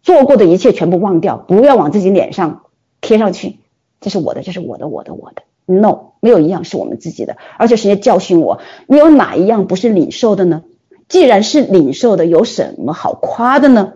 [0.01, 2.63] 做过的一切全部忘掉，不要往自己脸上
[2.99, 3.59] 贴上去。
[4.01, 5.43] 这是我的，这是我的，我的，我的。
[5.67, 10.63] No，没有一样是我们自己的，而且神也教训我，你有哪一样不是领受的呢？
[11.07, 13.93] 既然是领受的，有什么好夸的呢？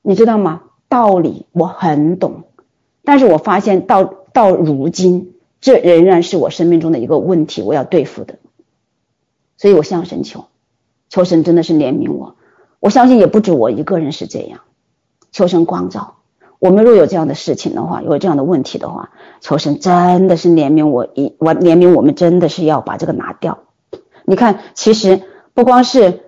[0.00, 0.62] 你知道吗？
[0.88, 2.44] 道理我很懂，
[3.04, 8.38] 但是我发现到到如今，这仍然是我生命中的一个问题，我要对付的。
[9.56, 10.46] 所以我向神求，
[11.08, 12.36] 求神真的是怜悯我。
[12.78, 14.60] 我相信也不止我一个人是这样，
[15.32, 16.14] 求神光照。
[16.58, 19.10] 我们若有这样的事情的话，有这样的问题的话，
[19.40, 23.58] 求神真的是怜悯我一，我怜悯我们，真的是要把这个拿掉。
[24.24, 25.22] 你看，其实
[25.54, 26.20] 不光是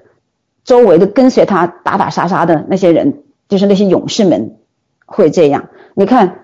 [0.65, 4.57] 周围的跟随他打打杀杀的那些人，就是那些勇士们
[5.07, 5.68] 会这样。
[5.94, 6.40] 你看，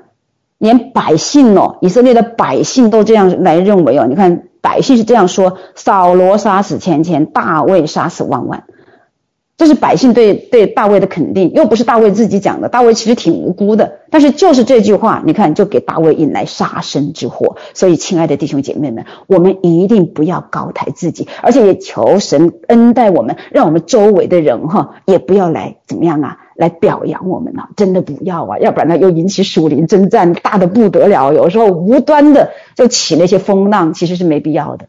[0.59, 4.07] 连百姓哦，以色列的百姓都这样来认为哦。
[4.09, 8.65] 你看，百姓是这样说：扫罗杀死千千，大卫杀死万万。
[9.57, 12.69] 这是百姓对对大卫的肯定，又不是大卫自己讲的。
[12.69, 17.57] 大卫其实挺无辜的，但是就是这句话，你看就给大卫引来杀身之祸。
[17.73, 31.33] 所以，亲爱的弟兄姐妹们，我们一定不要高抬自己，而且也求神恩待我们，让我们周围的人哈也不要来怎么样啊，来表扬我们啊，真的不要啊，要不然呢又引起属灵征战，大的不得了。
[31.33, 34.87] 有时候无端的就起那些风浪，其实是没必要的，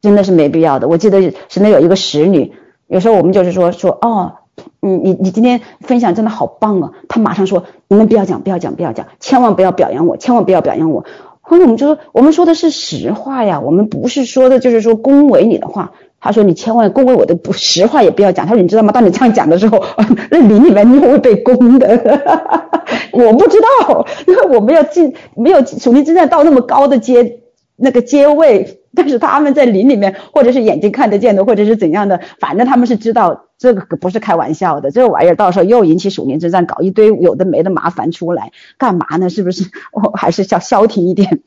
[0.00, 0.88] 真的是没必要的。
[0.88, 2.52] 我记得现在有一个使女。
[2.86, 4.32] 有时候我们就是说说哦，
[4.80, 6.92] 你你你今天分享真的好棒啊！
[7.06, 11.04] 她马上说，你们不要讲，不要讲，不要讲，千万不要表扬我，千万不要表扬我。
[11.42, 15.92] 后来我们就说，我们说的是实话呀，我们不是说的就是说恭维你的话。
[16.20, 18.46] 他说你千万恭维我的不实话也不要讲。
[18.46, 18.92] 他说你知道吗？
[18.92, 19.84] 当你这样讲的时候，
[20.30, 21.88] 那林里面你会被攻的。
[23.12, 27.40] 我不知道，因 为我没有进，没有属灵之战到那么高的阶
[27.76, 28.74] 那个阶位。
[28.94, 39.28] 但是他们在林里面，或者是眼睛看得见的，或者是怎样的，反正他们是知道这个不是开玩笑的，这个玩意儿到时候又引起属灵之战，搞一堆有的没的麻烦出来，干嘛呢？
[39.30, 39.64] 是不是？
[39.92, 41.42] 我还是要消停一点。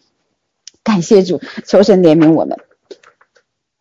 [0.84, 2.58] 感谢主，求神怜悯我们。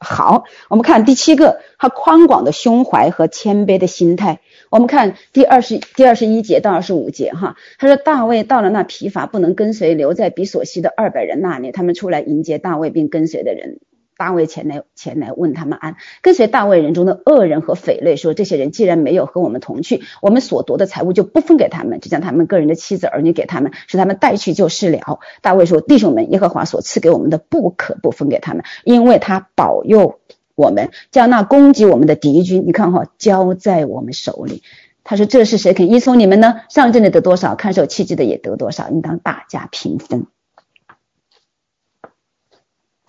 [0.03, 4.41] 好，我们看第七个，他宽广的胸怀和谦卑的心态。
[4.71, 13.79] 我们看第二十第二十一节到二十五节，哈，他说大卫到了那疲乏不能跟随，留在比索西的二百人那里，他们出来迎接大卫并跟随的人。
[14.21, 15.97] 大卫前来前来问他们安。
[16.21, 25.21] 跟随大卫人中的恶人和匪类说：这些人既然没有和我们同去，我们所夺的财物就不分给他们，只将他们个人的妻子儿女给他们，使他们带去就是了。
[25.41, 30.19] 大卫说：弟兄们，耶和华所赐给我们的不可不分给他们，因为他保佑。
[30.55, 34.63] 我们将那攻击我们的敌军，你看哈，交在我们手里。
[35.03, 36.57] 他说：“这是谁肯依从你们呢？
[36.69, 40.27] 上阵的得多少，看守器具的也得多少，应当大家平分。”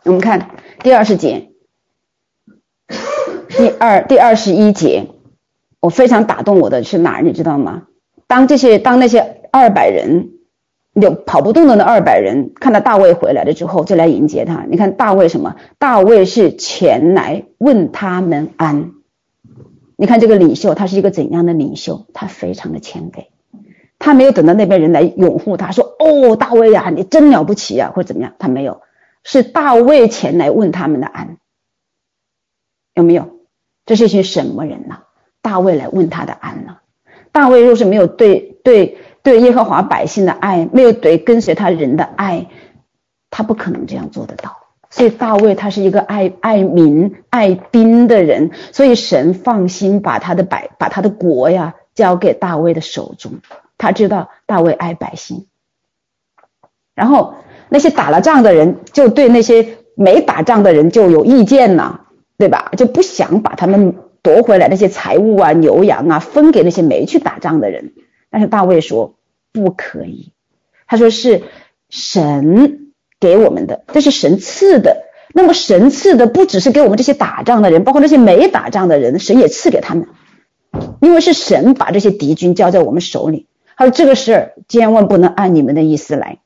[0.04, 0.50] 我们看
[0.84, 1.50] 第二十节，
[3.50, 5.08] 第二第二十一节，
[5.80, 7.22] 我非常打动我的是哪儿？
[7.22, 7.84] 你知道吗？
[8.28, 10.32] 当这些当那些二百人。
[10.94, 14.66] 有跑不动的那二百人，看到大卫回来了之后，就来迎接他。
[14.70, 15.56] 你看大卫什么？
[15.80, 18.92] 大卫是前来问他们安。
[19.96, 22.08] 你看这个领袖，他是一个怎样的领袖？
[22.14, 23.28] 他非常的谦卑，
[24.00, 28.82] 他没有等到那边人来拥护他，说：“哦，大卫呀，你真了不起呀，或者怎么样？”他没有，
[29.24, 31.38] 是大卫前来问他们的安。
[32.94, 33.40] 有没有？
[33.86, 35.04] 这是一群什么人呢？
[35.42, 36.78] 大卫来问他的安呢？
[37.32, 38.98] 大卫若是没有对对。
[39.24, 42.48] 对耶和华百姓的爱，没有对跟随他人的爱，
[43.30, 44.58] 他不可能这样做得到。
[44.90, 53.34] 所以大卫他是一个爱爱民爱兵的人，所以神放心把他的百把他的国呀交给大卫的手中。
[53.78, 55.46] 他知道大卫爱百姓，
[56.96, 57.36] 然后
[57.74, 62.02] 那些打了仗的人就对那些没打仗的人就有意见呐，
[62.38, 62.74] 对吧？
[62.76, 67.94] 就不想把他们夺回来那些财物啊牛羊啊分给那些没去打仗的人。
[68.30, 69.16] 但是大卫说
[69.54, 70.34] 不可以，
[70.86, 71.44] 他说是
[71.90, 72.92] 神
[73.22, 75.04] 给我们的，这是神赐的。
[75.34, 80.08] 那么神赐的不只是给我们这些打仗的人，包括那些没打仗的人，神也赐给他们，
[81.00, 83.48] 因为是神把这些敌军交在我们手里。
[83.78, 86.40] 他说这个事儿千万不能按你们的意思来，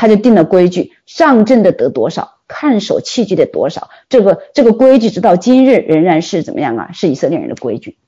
[0.00, 3.90] 他就定了规矩：上阵的得多少，看守器具的多少。
[4.08, 6.88] 这个这个规矩直到今日仍然是怎么样啊？
[6.94, 7.98] 是以色列人的规矩。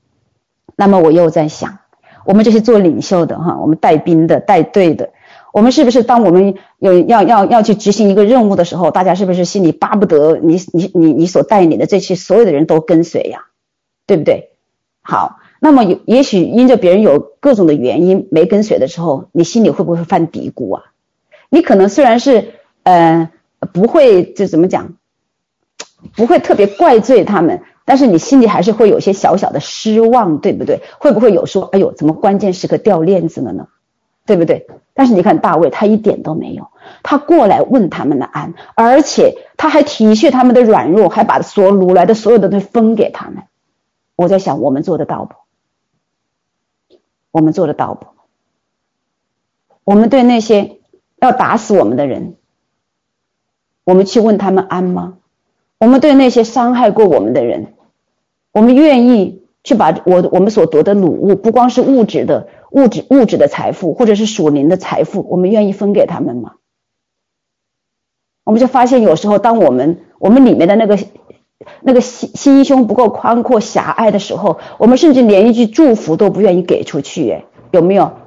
[0.74, 1.80] 那么我又在想。
[2.24, 5.10] 我们这些做领袖的哈，我们带兵的、带队的，
[5.52, 13.46] 我们是不是当我们有要要要去执行一个任务的时候，大家是不是心里巴不得你你你你所带领的这些所有的人都跟随呀？
[14.06, 14.48] 对不对？
[15.02, 20.91] 好，那么有也许因着别人有各种的原因没跟随的时候，你心里会不会犯嘀咕啊？
[21.52, 23.30] 你可能虽然是呃
[23.74, 24.94] 不会就怎么讲，
[26.16, 30.80] 不会特别怪罪他们，但是你心里还是会有些小小的失望，对不对？
[30.98, 33.68] 会不会有说，哎呦，怎么关键时刻掉链子了呢？
[34.24, 34.66] 对不对？
[34.94, 36.68] 但是你看大卫，他一点都没有，
[37.02, 43.42] 他过来问他们的安，而且他还体恤他们的软弱，还把所掳来的所有的东西分给他们。
[44.16, 45.34] 我在想，我们做得到不？
[47.30, 48.06] 我们做得到不？
[49.84, 50.78] 我们对那些
[51.22, 52.34] 要打死我们的人，
[53.84, 55.18] 我们去问他们安吗？
[55.78, 57.74] 我们对那些伤害过我们的人，
[58.52, 62.48] 我们愿意去把我我们所得的掳物，不光是物质的。
[62.72, 66.54] 物质物质的财富，或者是属灵的财富，我们愿意分给他们吗？
[68.44, 70.98] 我们就发现，有时候当我们我们里面的那个
[71.82, 77.30] 那个心心胸不够宽阔狭隘的时候，我们甚至连一句祝福都不愿意给出去。
[77.30, 78.21] 哎，有没有？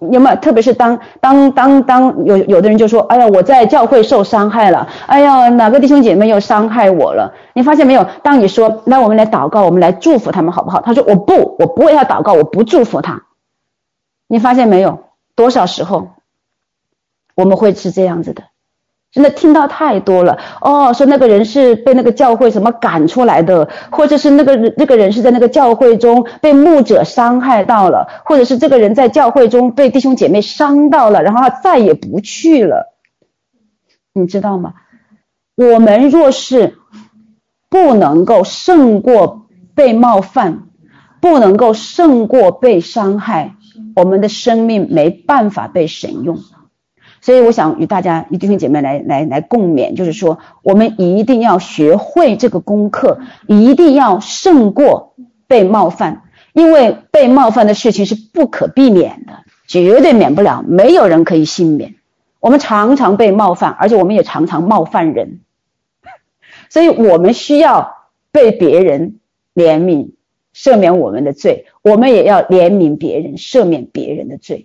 [0.00, 0.36] 有没有？
[0.36, 4.88] 特别是当当当当有有的人就说：“哎呀，我在教会受伤害了。
[5.06, 8.06] 哎呀，哪个弟兄姐妹又伤害我了？”你发现没有？
[8.22, 13.22] 当你说：“那我们来祷告，我们来祝福他们，好不好？”他说：“我不，我不为他祷告，我不祝福他。”
[14.28, 15.00] 你发现没有？
[15.34, 16.08] 多少时候
[17.34, 18.44] 我们会是这样子的？
[19.16, 32.94] 真的听到太多了哦，说那个人是被那个教会什么赶出来的，或者是那个那个人是在那个教会中被牧者伤害到了，或者是这个人在教会中被弟兄姐妹伤到了，然后他再也不去了。
[34.12, 34.74] 你知道吗？
[35.56, 36.76] 我们若是
[37.70, 40.64] 不能够胜过被冒犯，
[41.22, 43.54] 不能够胜过被伤害。
[43.94, 46.36] 我们的生命没办法被神用，
[47.20, 55.14] 所以我想与大家、与弟兄姐妹来来来共勉，就是说，我们一定要学会这个功课，一定要胜过
[55.46, 59.32] 被冒犯，因为被冒犯的事情是不可避免的，
[59.66, 61.94] 绝对免不了，没有人可以幸免。
[62.40, 65.40] 我们常常被冒犯，而且我们也常常冒犯人，
[66.70, 67.96] 所以我们需要
[68.30, 69.18] 被别人
[69.54, 70.10] 怜悯。
[70.54, 74.64] 赦免我们的罪，我们也要怜悯别人，赦免别人的罪。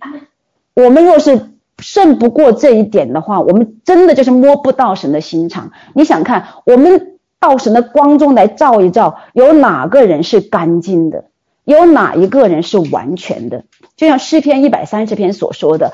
[0.73, 1.49] 我们若是
[1.81, 5.71] 胜不过这一点的话，我们真的就是摸不到神的心肠。
[5.93, 11.25] 你想看，我们到神的光中来照一照，有哪个人是干净的？
[11.63, 13.65] 有哪一个人是完全的？
[13.95, 15.93] 就像诗篇一百三十篇所说的：“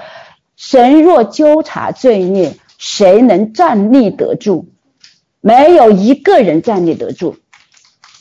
[0.56, 4.66] 神若纠察罪孽，谁能站立得住？
[5.42, 7.36] 没有一个人站立得住，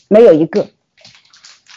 [0.09, 0.67] 没有一个。”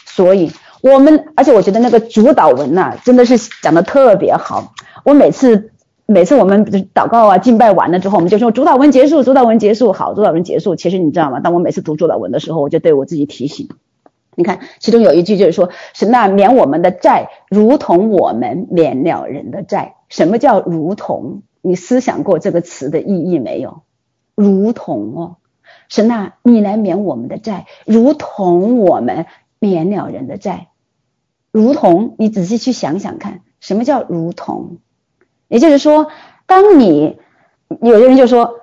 [0.06, 0.50] 所以，
[0.82, 4.74] 我们而且我觉得那个主祷文呐、真的是讲得特别好。
[5.04, 5.69] 我每次
[6.12, 10.74] 每次我们祷告啊、敬拜完了之后，我们就说主祷文结束，主祷文结束，好，主祷文结束。
[10.74, 11.38] 其实你知道吗？
[11.40, 13.68] 当我每次读主祷文的时候，我就对我自己提醒，
[14.34, 19.94] 你看，其中有一句就是说，神啊，免我们的债，如同我们免了人的债。
[20.08, 21.42] 什么叫如同？
[21.62, 23.82] 你思想过这个词的意义没有？
[24.34, 25.36] 如同哦，
[25.88, 29.26] 神啊，你来免我们的债，如同我们。
[29.62, 30.68] 免了人的债，
[31.52, 34.78] 如同你仔细去想想看，什么叫如同？
[35.50, 36.06] 也就是说，
[36.46, 37.18] 当你
[37.82, 38.60] 有的人就说，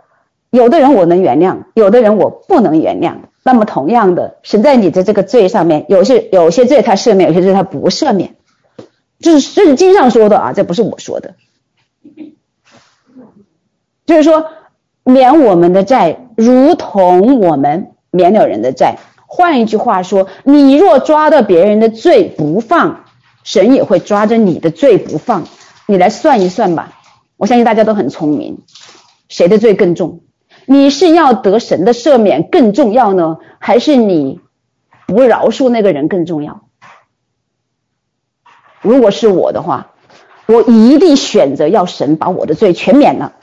[0.49, 3.15] 有的人我能原谅，有的人我不能原谅。
[3.43, 8.35] 那么同样的，神在你的这个罪上面，有些有些罪他赦免，有些罪他不赦免，
[9.19, 11.35] 这是圣经上说的啊，这不是我说的。
[14.05, 14.45] 就是说，
[15.03, 18.95] 免我们的债，如同我们免了人的债。
[19.25, 23.03] 换一句话说，你若抓到别人的罪不放，
[23.43, 25.43] 神也会抓着你的罪不放。
[25.87, 26.99] 你来算一算吧，
[27.37, 28.59] 我相信大家都很聪明，
[29.29, 30.19] 谁的罪更重？
[30.65, 34.41] 你是要得神的赦免更重要呢，还是你
[35.07, 36.61] 不饶恕那个人更重要？
[38.81, 39.93] 如果是我的话，
[40.45, 43.33] 我一定选择要神把我的罪全免了。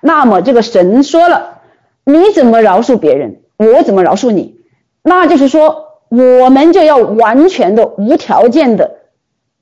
[0.00, 1.62] 那么这个神说了，
[2.04, 4.60] 你怎么饶恕别人，我怎么饶恕你？
[5.02, 8.97] 那就是说，我们就要完全的、无条件的，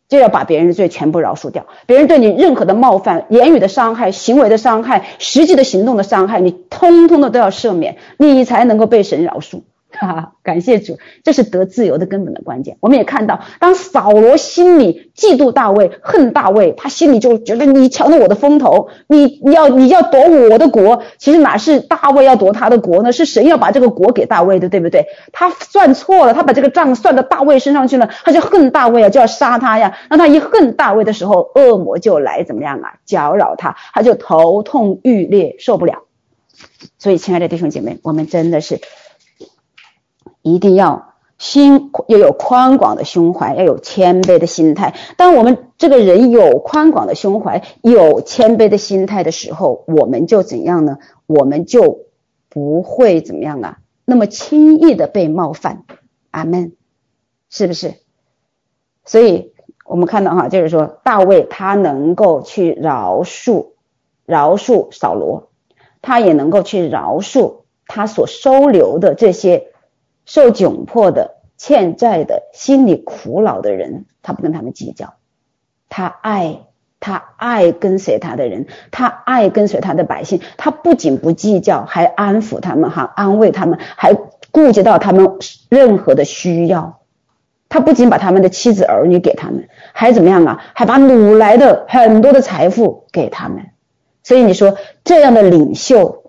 [0.08, 1.66] 就要把别人的罪全部饶恕掉。
[1.86, 9.62] 别人对你任何的冒犯、言语的伤害、行为的伤害、实际的行动的伤害，你通通的都要赦免，你才能够被神饶恕。
[9.98, 12.76] 哈哈，感谢主，这是得自由的根本的关键。
[12.80, 20.20] 我们也看到，当扫罗心里嫉妒大卫、恨大卫，他心里就觉得你抢了我的风头，你你要你要夺
[20.50, 23.12] 我的国，其实哪是大卫要夺他的国呢？
[23.12, 25.06] 是神要把这个国给大卫的，对不对？
[25.32, 29.96] 他算错了，他把这个账算到大卫身上去了，他就恨大卫啊，就要杀他呀。
[30.10, 32.94] 那他一恨大卫的时候，恶魔就来怎么样啊？
[33.04, 36.02] 搅扰他，他就头痛欲裂，受不了。
[36.98, 38.80] 所以，亲爱的弟兄姐妹，我们真的是。
[40.46, 44.94] 一定要心要有宽广的胸怀，要有谦卑的心态。
[45.16, 50.98] 当我们这个人有宽广的胸怀，有谦卑的心态的时候，我们就怎样呢？
[51.26, 52.06] 我们就
[52.48, 53.78] 不会怎么样啊？
[54.04, 55.82] 那么轻易的被冒犯。
[56.30, 56.76] 阿门，
[57.50, 57.94] 是不是？
[59.04, 59.52] 所以
[59.84, 63.70] 我们看到哈，就是说大卫他能够去饶恕
[64.24, 65.48] 饶恕扫罗，
[66.02, 69.72] 他也能够去饶恕他所收留的这些。
[70.26, 75.14] 受窘迫的、欠债的、心里苦恼的人，他不跟他们计较，
[75.88, 76.66] 他爱
[76.98, 84.14] 他爱跟随他的人，他爱跟随他的百姓，他不仅不计较，还安抚他们，哈，安慰他们，还
[84.50, 86.98] 顾及到他们任何的需要。
[87.68, 90.60] 他不仅把他们的妻子儿女给他们，还怎么样啊？
[90.74, 93.66] 还把掳来的很多的财富给他们。
[94.24, 96.24] 所以你说这样的领袖。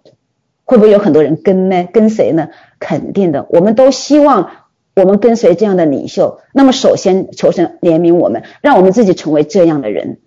[0.70, 1.88] 会不会有很多人跟呢？
[1.94, 2.50] 跟谁呢？
[2.80, 4.52] 肯定的，我们都希望
[4.96, 6.40] 我们跟随这样的领袖。
[6.54, 10.20] 那么，首先求神怜悯我们，让我们自己成为这样的人。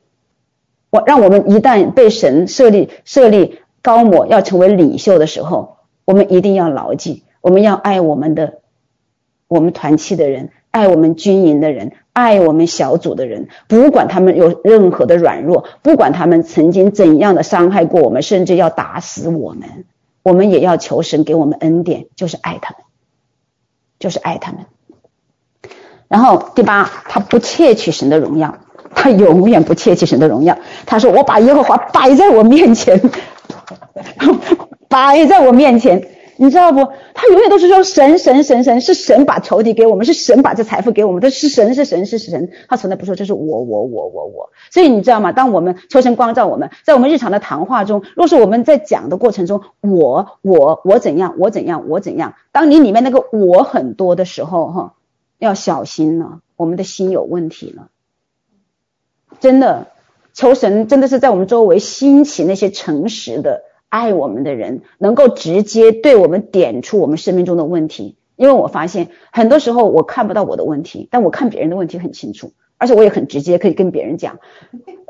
[0.91, 8.59] 我让我们一旦被神设立设立高模，要成为领袖的时候，我们一定要牢记，我们要爱我们的
[9.47, 19.85] 我们团契的人，爱我们军营的人，爱我们小组的人，不管他们有任何的软弱，不管他们曾经怎样的伤害过我们，甚至要打死我们。
[20.23, 22.83] 我们也要求神给我们恩典，就是爱他们，
[23.99, 24.67] 就是爱他们。
[26.09, 28.59] 然后第八，他不窃取神的荣耀，
[28.95, 30.59] 他永远不窃取神的荣耀。
[30.87, 33.01] 他说：“我把耶和华摆在我面前，
[34.89, 36.09] 摆在我面前。”
[36.43, 36.91] 你知道不？
[37.13, 42.51] 他永远都是说神神神神，是神把仇敌给我们，是神把这财富给我们，这是神是神是神。
[42.67, 44.51] 他从来不说这是我我我我我。
[44.71, 45.33] 所以你知道吗？
[45.33, 54.95] 当我们求神光照我们，在我们日常的谈话中，若是我们在讲的过程中，我我我怎样我怎样我怎样，当你里面那个我很多的时候，哈，
[55.39, 57.89] 要小心了，我们的心有问题了。
[59.41, 59.89] 真的，
[60.33, 63.65] 求神真的是在我们周围兴起那些诚实的。
[63.91, 74.39] 爱我们的人能够直接对我们点出我们生命中的问题，因为我发现很多时候我看不到我的问题，但我看别人的问题很清楚，而且我也很直接可以跟别人讲，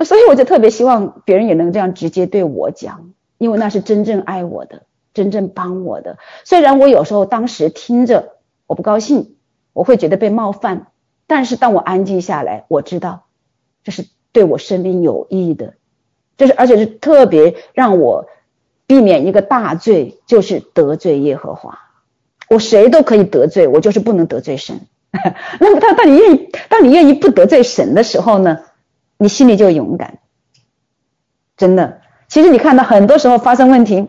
[0.03, 6.17] 所以我就特别希望别人也能这样直接对我讲，因为那是真正爱我的，真正帮我的。
[6.45, 9.37] 虽然我有时候当时听着我不高兴，
[9.75, 10.87] 我会觉得被冒犯，
[11.27, 13.25] 但是当我安静下来，我知道
[13.85, 15.75] 这是对我生命有益的，
[16.39, 18.27] 就是而且是特别让我。
[18.91, 21.79] 避免一个大罪，就是得罪耶和华。
[22.49, 24.81] 我谁都可以得罪，我就是不能得罪神。
[25.61, 28.59] 那么他，当你愿意，当你愿意不得罪神的时候呢，
[29.17, 30.19] 你心里就勇敢。
[31.57, 34.09] 真的，其实你看到很多时候发生问题，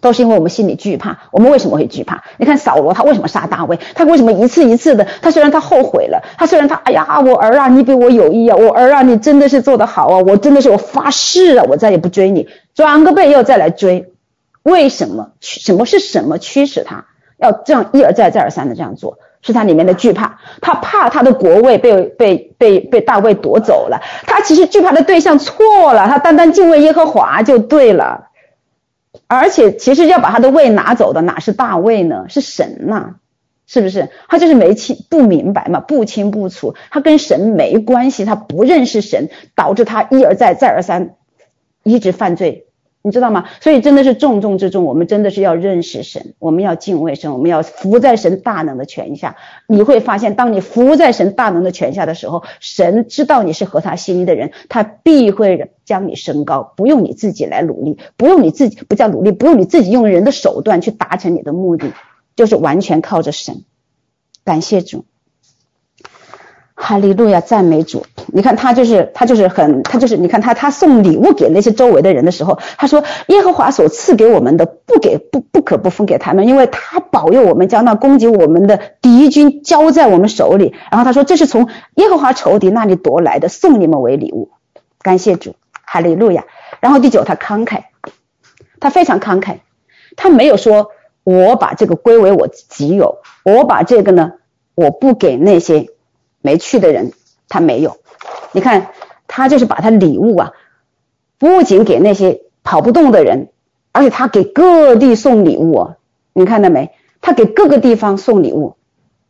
[0.00, 1.18] 都是因为我们心里惧怕。
[1.32, 2.22] 我们为什么会惧怕？
[2.38, 3.76] 你看扫罗，他为什么杀大卫？
[3.96, 5.04] 他为什么一次一次的？
[5.20, 12.48] 他虽然他后悔了，他虽然他哎呀，我儿啊，你比我有益啊，我儿啊，你真的是做得好啊，我真的是我发誓啊，我再也不追你。
[12.76, 14.12] 转个背又再来追，
[14.62, 15.32] 为什么？
[15.40, 17.06] 什么是什么驱使他
[17.38, 19.18] 要这样一而再再而三的这样做？
[19.42, 24.02] 是他里面的惧怕，他怕他的国位被被被被大卫夺走了。
[24.26, 28.28] 他其实惧怕的对象错了，他单单敬畏耶和华就对了。
[29.28, 32.26] 而且其实要把他的位拿走的哪是大卫呢？
[32.28, 33.16] 是神呐、
[33.66, 34.10] 是不是？
[34.28, 41.14] 他就是没清不明白嘛，不清不楚，他跟神没关系，他不认识神，导致他一而再再而三
[41.84, 42.65] 一直犯罪。
[43.06, 43.44] 你知道吗？
[43.60, 49.36] 所以真的是重中之重，我们真的是要认识神，我们要敬畏神，我们要服在神大能的权下。
[49.68, 61.92] 你会发现，当你服在神大能的权下的时候，神知道你是合他心意的人，他必会将你升高，不用你自己来努力，不用你自己不叫努力，不用你自己用人的手段去达成你的目的，
[62.34, 63.62] 就是完全靠着神。
[64.44, 65.04] 感谢主。
[66.88, 68.06] 哈利路亚，赞美主！
[68.28, 80.76] 你看他就是他就是很他就是你看他他送礼物给那些周围的人的时候，他说耶和华所赐给我们的不给不不可不分给他们，因为他保佑我们将那攻击我们的敌军交在我们手里。
[80.92, 84.50] 然后他说这是从耶和华仇敌那里夺来的，送你们为礼物。
[85.02, 86.44] 感谢主，哈利路亚！
[86.78, 87.80] 然后第九，他慷慨，
[88.78, 89.56] 他非常慷慨，
[90.14, 90.92] 他没有说
[91.24, 94.34] 我把这个归为我己有，我把这个呢，
[94.76, 95.88] 我不给那些
[96.46, 97.12] 没去的人，
[97.48, 97.96] 他没有。
[98.52, 98.86] 你看，
[99.26, 100.52] 他就是把他礼物啊，
[101.38, 103.48] 不仅给那些跑不动的人，
[103.90, 105.90] 而且他给各地送礼物。
[106.32, 106.92] 你看到没？
[107.20, 108.76] 他给各个地方送礼物。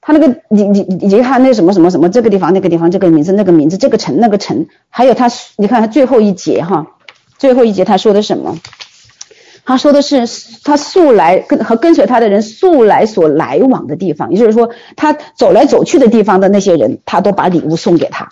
[0.02, 6.86] 他那个你你你看那什么什么什么这个地方那个地方这个名字那个名字这个城那个城，还有他你看他最后一节哈，
[7.38, 8.58] 最后一节他说的什么？
[9.66, 10.26] 他说的是
[10.64, 18.28] 他素来跟和跟随他的人素来所来往的地方，也就是说他走来走去的地方的那些人，他都把礼物送给他。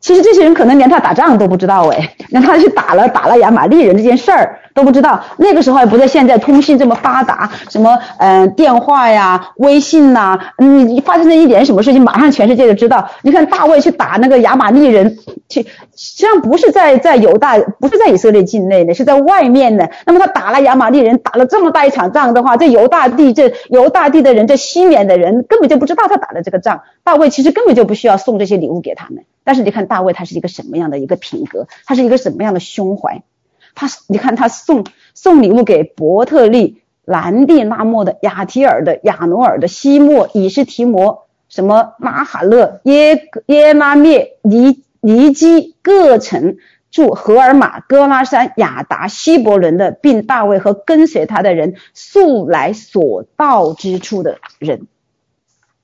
[0.00, 5.24] 其实这些人可能连他打仗都不知道哎，连他去打了打了亚玛力人这件事儿都不知道。
[5.38, 13.08] 那个时候还不在现在通信这么发达，什么嗯、电话呀、微信呐、啊，你发生了一点什么事情，马上全世界都知道。
[13.22, 15.18] 你看大卫去打那个亚玛力人，
[15.48, 19.90] 去实际上不是在在犹大，不是在以色列境内的，是在外面的。
[20.04, 26.82] 那么他打了亚玛力人，打了这么大一场仗的话，这犹大地这犹大地的人，这西缅的人根本就不知道他打了这个仗。
[27.04, 29.24] 大卫其实根本就不需要送这些礼物给他们。
[29.44, 33.22] 但是你看大卫他是一个什么样的一个品格，他是一个什么样的胸怀，
[33.74, 46.56] 他你看他送送礼物给伯特利、兰地拉莫的、亚提尔的、亚努尔的、西莫、以实提摩、什么马哈勒、耶耶拉篾、尼尼基各城
[46.90, 54.86] 住荷尔玛、哥拉山、雅达、希伯仑的，并大卫和跟随他的人素来所到之处的人。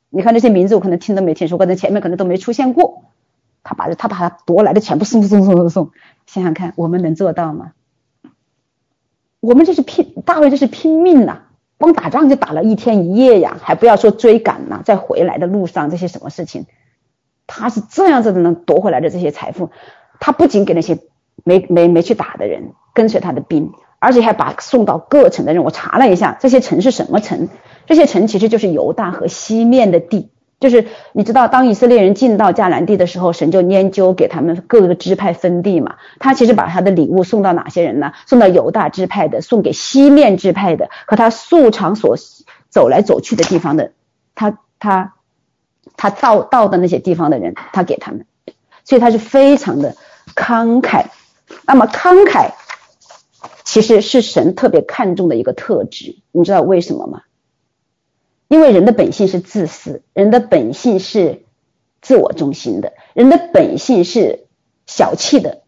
[0.09, 3.05] 你看这些名字，我可能听都没听说过，在前面可能都没出现过。
[3.62, 5.91] 他把他把他夺来的全部送送送送送，
[6.26, 7.72] 想想看，我们能做到吗？
[9.41, 11.43] 我们这是拼，大卫这是拼命呐，
[11.78, 16.66] 光打仗就打了一天一夜呀，还不要说追赶呐，在回来的路上这些什么事情，
[17.47, 19.70] 他是这样子的能夺回来的这些财富，
[20.20, 20.99] 他不仅给那些
[21.43, 25.64] 没没没去打的人跟随他的兵，而且还把送到各城的人。
[25.64, 27.49] 我查了一下，这些城是什么城？
[27.86, 30.30] 这些城其实就是犹大和西面的地。
[30.61, 35.96] 就是你知道，当以色列人进到迦南地的时候，神就研究给他们各个支派分地嘛。
[36.18, 38.12] 他其实把他的礼物送到哪些人呢？
[38.26, 42.16] 送到犹大支派的，送给西面支派的，和他素常所
[42.68, 43.92] 走来走去的地方的，
[44.34, 45.14] 他他
[45.96, 48.26] 他到到的那些地方的人，他给他们。
[48.84, 49.96] 所以他是非常的
[50.34, 51.06] 慷慨。
[51.64, 52.50] 那么慷慨
[53.64, 57.22] 其实是神特别看重的一个特质，你知道为什么吗？
[58.51, 61.44] 因为人的本性是自私，人的本性是
[62.03, 64.48] 自我中心的，人的本性是
[64.86, 65.62] 小气的。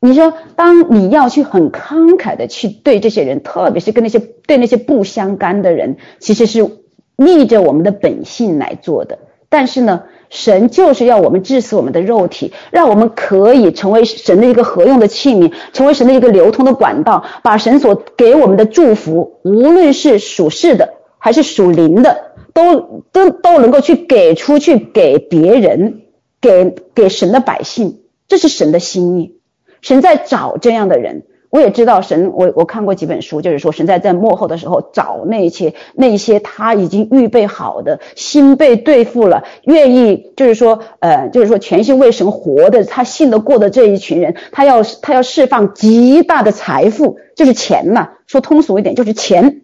[0.00, 6.78] 你说，当你要去很慷慨的去对这些人，特别是跟那些对那些不相干的人，其实是
[7.16, 9.18] 逆着我们的本性来做的。
[9.50, 26.00] 但是呢，神就是要我们致死我们的肉体，让我们可以成为神的一个合用的器皿，成为神的一个流通的管道，把神所给我们的祝福，无论是属世的还是属灵的，都都都能够去给出去给别人，
[26.40, 29.36] 给给神的百姓，这是神的心意。
[29.82, 31.24] 神在找这样的人。
[31.52, 49.60] 我也知道神，我我看过几本书，就是说神在在幕后的时候找那些那些他已经预备好的心被对付了，愿意就是说呃就是说全心为神活的，他信得过的这一群人，他要他要释放极大的财富，就是钱嘛，说通俗一点就是钱。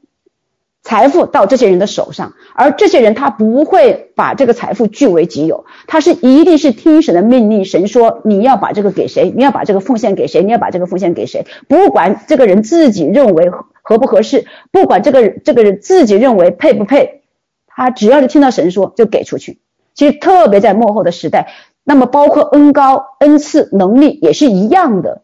[0.83, 7.67] 财富到这些人的手上，而这些人他不会把这个财富据为己有，他是一定是听神的命令。
[7.67, 13.51] 神说你要把这个给谁，你要把这个奉献给谁，你要把这个奉献给谁，不管这个人自己认为
[13.83, 17.23] 合不合适，不管这个这个人自己认为配不配，
[17.67, 19.61] 他只要是听到神说就给出去。
[19.95, 21.53] 其实特别在末后的时代，
[21.85, 25.23] 那么包括恩高、恩赐、能力也是一样的。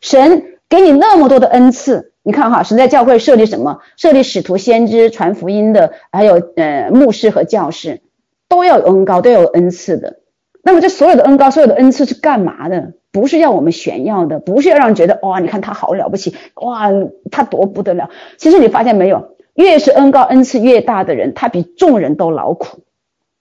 [0.00, 2.12] 神给你那么多的恩赐。
[2.28, 3.80] 你看哈，神在教会设立什么？
[3.96, 8.02] 设立使徒、先知、传福音的，还有呃牧师和教师，
[8.50, 10.18] 都要有恩高，都要有恩赐的。
[10.62, 12.92] 那么这所有的恩高、所有的恩赐是干嘛的？
[13.12, 16.90] 不是要我们炫耀的，不是要让人觉得哇，你看他好了不起，哇，
[17.30, 18.10] 他多不得了。
[18.36, 22.82] 其实你发现没有，越是恩高恩赐越大的人，他比众人都劳苦，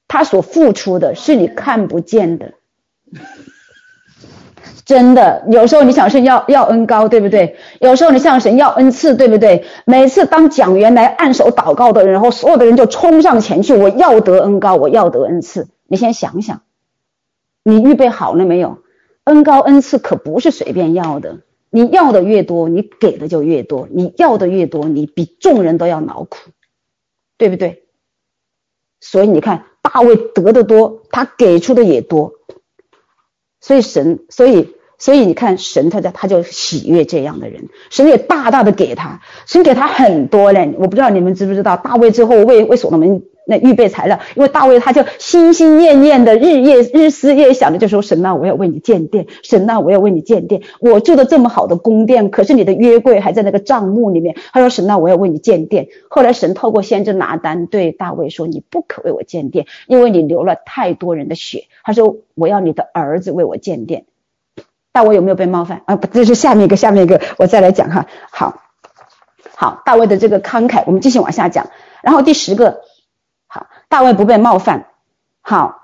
[0.07, 2.53] 他所付出的是你看不见的。
[4.86, 7.57] 真的，有时候你想神要要恩高，对不对？
[7.82, 9.65] 有时候你向神要恩赐，对不对？
[9.86, 15.68] 每次当讲员来按手祷告的人，然后所有的人就冲上前去，我要得恩高，我要得恩赐。
[15.88, 16.61] 你先想想，
[17.63, 18.78] 你预备好了没有？
[19.26, 21.39] 恩高恩赐可不是随便要的，
[21.70, 26.38] 你要的越多，你给的就越多；你要的越多，你比众人都要劳苦，
[27.38, 27.84] 对不对？
[29.01, 32.34] 所以你看，大卫得的多，他给出的也多。
[33.68, 40.74] 所以神，所以所以你看神他在他就喜悦这样的人，神也大大的给他，神给他很多嘞。
[40.78, 50.62] 我不知道你们知不知道，大卫之后为为所罗门那预备材料，因为大卫他就心心念念的日夜日思夜想的就说神啊，我要为你建殿，神啊，我要为你建殿。
[50.80, 54.36] 我住的这么好的宫殿，可是你的约柜还在那个帐幕里面。
[54.52, 55.88] 他说神啊，我要为你建殿。
[56.10, 61.66] 后来神透过先知拿单对大卫说，你不可为我建殿，因为你流了太多人的血。
[61.84, 64.06] 他说我要你的儿子为我建殿。
[64.91, 65.95] 大卫有没有被冒犯啊？
[65.95, 68.08] 不，这是下面一个，下面一个，我再来讲哈。
[68.32, 68.64] 好，
[69.56, 71.68] 好，大卫的这个慷慨，我们继续往下讲。
[72.02, 72.82] 然后第十个，
[73.89, 74.88] 大卫不被冒犯。
[75.41, 75.83] 好，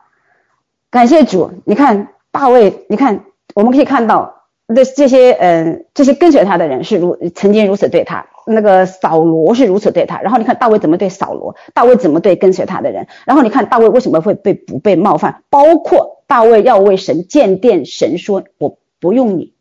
[0.89, 1.51] 感谢主。
[1.65, 10.19] 你看大卫，你看我们可以看到那这些嗯，这些跟随他的人是如曾经如此对他，那个扫罗是如此对他。
[10.21, 13.07] 然后你看大卫怎么对扫罗，大卫怎么对跟随他的人。
[13.25, 15.43] 然后你看大卫为什么会被不被冒犯？
[15.49, 18.77] 包括大卫要为神建殿，神说我。
[19.03, 19.53] 不用你，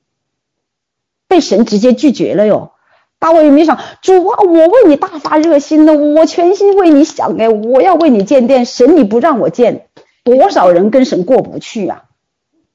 [1.27, 2.72] 被神直接拒绝了哟。
[3.23, 9.87] 大卫也没想，主啊，我为你大发热心的，我全心为你想哎，我要为你建殿，神你不让我建，
[10.25, 12.03] 多少人跟神过不去啊？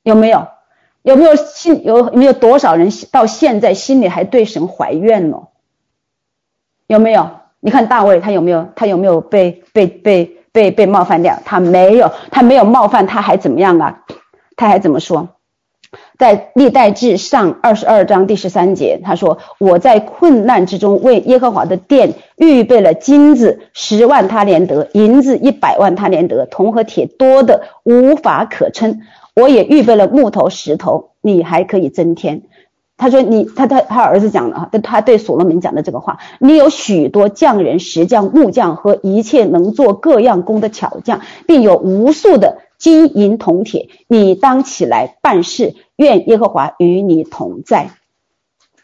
[0.03, 0.47] 有没有？
[1.01, 1.83] 有没有心？
[1.83, 5.47] 有有没有多少人到现在心里还对神怀怨呢？
[6.87, 7.29] 有没有？
[7.59, 8.69] 你看大卫他有没有？
[8.73, 11.37] 他有没有被被被被被冒犯掉？
[11.43, 14.05] 他没有，他没有冒犯，他还怎么样啊？
[14.55, 15.27] 他还怎么说？
[16.17, 29.01] 在历代志上二十二章第十三节，他说：“我在困难之中为耶和华的殿预备了金子十万他连得，银子一百万他连得，铜和铁多的无法可称。
[29.35, 32.41] 我也预备了木头石头，你还可以增添。”
[32.97, 47.91] 他说：“你他他他儿子讲的哈，他对所罗门讲的这个话，你有许多匠人、石匠、木匠和一切能做各样工的巧匠，并有无数的。”金银铜铁，你当起来办事，愿耶和华与你同在。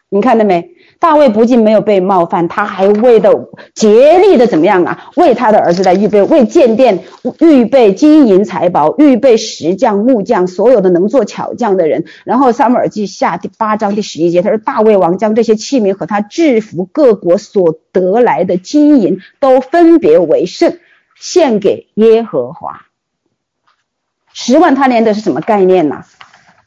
[0.10, 0.70] 你看到没？
[1.00, 5.12] 大卫不仅没有被冒犯，他还为的竭力的怎么样啊？
[5.18, 7.04] 为他的儿子来预备，为建殿
[7.40, 12.06] 预备金银财宝，预备石匠、木匠，所有的能做巧匠的人。
[12.24, 20.78] 然后撒母耳记下第八章第十一节，他说：“大卫王将这些器皿和他制服各国所得来的金银，都分别为圣，
[21.20, 22.86] 献给耶和华。”
[24.34, 26.04] 十万他连得是什么概念呢？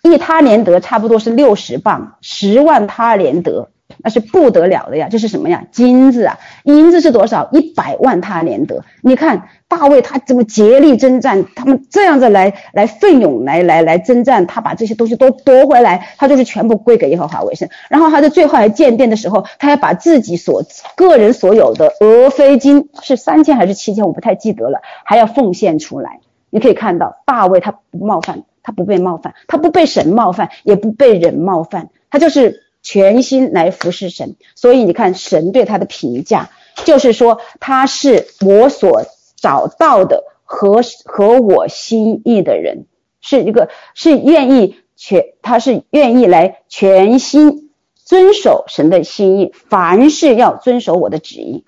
[0.02, 5.08] 一他连得差不多是六十磅，十万他连得那是不得了的呀！
[5.10, 5.64] 这是什么呀？
[5.72, 7.48] 金子啊，银子是多少？
[7.50, 8.84] 一百万他连得。
[9.02, 17.68] 你看大卫他怎么竭力征战，他们这样子来来奋勇来来来征战，他把这些东西都夺回来，他就是全部归给耶和华为圣。
[17.88, 20.62] 然后他在最后还建殿的时候，他还把自己所
[20.94, 26.20] 个人所有的俄非金是三千还是七千，我不太记得了，还要奉献出来。
[26.50, 34.36] 你可以看到大卫他不冒犯，他不被冒犯，他不被神冒犯，也不被人冒犯，他就是全心来服侍神。
[34.54, 36.50] 所以你看神对他的评价，
[36.84, 39.04] 就是说他是我所
[39.36, 42.86] 找到的合合我心意的人，
[43.20, 51.64] 是一个是愿意全，他是愿意来全心遵守神的心意，凡事要遵守我的旨意。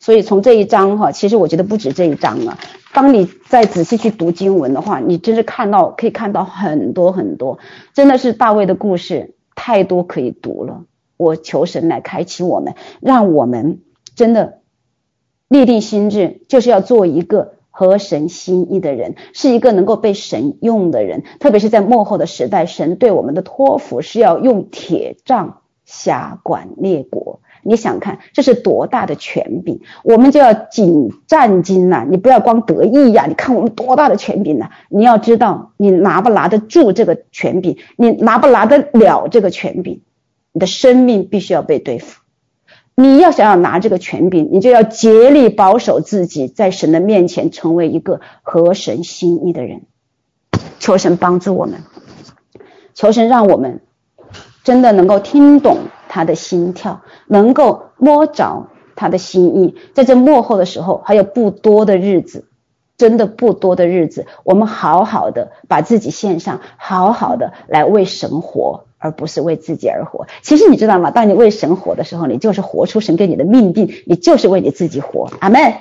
[0.00, 2.58] 所以从这一章哈，其实我觉得不止这一章啊。
[2.94, 7.58] 当你再仔细去读经文的话，你真是看到可以看到很多很多，
[7.94, 10.84] 真的是大卫的故事太多可以读了。
[11.16, 13.80] 我求神来开启我们，让我们
[14.14, 14.60] 真的
[15.48, 21.24] 立定心志，就是要做一个合神心意的人，是一个能够被神用的人。
[21.40, 27.40] 特别是在幕后的时代，神对我们的托付是要用铁杖辖管列国。
[27.68, 32.06] 你想看这是多大的权柄，我们就要谨战兢呐！
[32.08, 33.26] 你不要光得意呀！
[33.26, 34.70] 你看我们多大的权柄呐！
[34.88, 40.00] 你要知道，你拿不拿得住这个权柄，你拿不拿得了这个权柄，
[40.52, 42.22] 你的生命必须要被对付。
[42.94, 49.82] 你要想要拿这个权柄，你就要竭力保守自己，在神的面前成为一个合神心意的人。
[50.78, 51.82] 求神帮助我们，
[52.94, 53.82] 求神让我们
[54.64, 55.76] 真的能够听懂。
[56.10, 62.46] 他的心跳能够摸着他的心意，在这幕后的时候，还有不多的日子，
[62.96, 70.26] 真的不多的日子，我们好好的把自己献上，好好的来为神活，而不是为自己而活。
[70.42, 71.10] 其实你知道吗？
[71.10, 75.30] 当你为神活的时候，你就是活出神给你的命定，你就是为你自己活。
[75.38, 75.74] 阿门。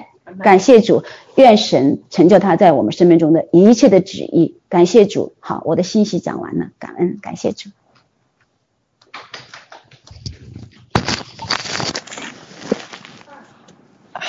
[0.44, 1.03] 感谢主，
[1.36, 4.57] 愿神成就他在我们生命中的一切的旨意。
[4.68, 5.32] 感谢主。
[5.40, 7.69] 好，我的信息讲完了，感恩，感谢主。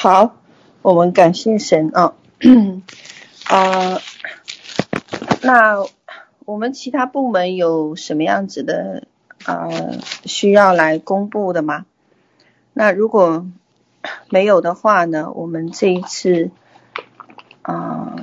[0.01, 0.37] 好，
[0.83, 2.15] 我们感谢神啊，
[3.51, 3.99] 啊、
[5.43, 5.85] 那
[6.45, 9.09] 我们其他部门有什么样子的
[9.45, 11.85] 呃需要来公布的吗？
[12.75, 13.45] 那如果
[14.31, 16.53] 没有的话呢，我们这一次
[17.63, 18.15] 啊、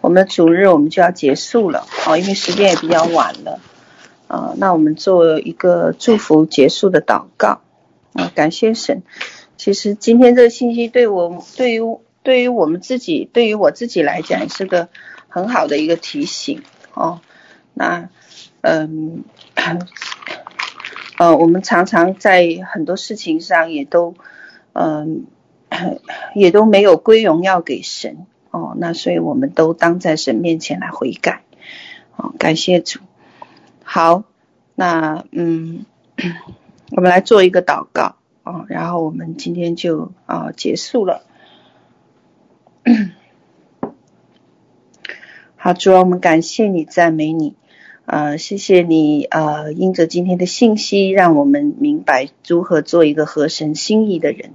[0.00, 3.60] 我们主日我们就要结束了哦，因为时间也比较晚了
[4.26, 7.60] 啊、那我们做一个祝福结束的祷告
[8.12, 9.04] 啊、感谢神。
[9.60, 11.80] 其实今天这个信息对我，对于
[12.22, 14.88] 对于我们自己，对于我自己来讲，是个
[15.28, 16.62] 很好的一个提醒
[16.94, 17.20] 哦。
[17.74, 18.08] 那
[18.62, 19.22] 嗯。
[21.18, 24.14] 呃，我们常常在很多事情上也都，
[24.72, 25.26] 嗯、
[26.34, 28.74] 也都没有归荣耀给神哦。
[28.78, 31.42] 那所以我们都当在神面前来悔改，
[32.16, 33.00] 哦，感谢主。
[33.84, 34.24] 好，
[34.74, 35.84] 那嗯，
[36.96, 38.16] 我们来做一个祷告
[38.68, 41.24] 然后我们今天就啊、结束了。
[45.56, 47.54] 好，主啊，我们感谢你，赞美你。
[48.06, 54.54] 呃，谢谢你，呃，因着今天的信息，让我们明白如何做一个合神心意的人。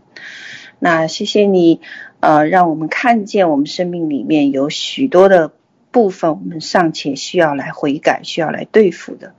[0.79, 1.79] 那谢谢你，
[2.19, 5.53] 呃，让我们看见我们生命里面有许多的
[5.89, 9.35] 部分，我们尚且需要来悔改，需要来对付的。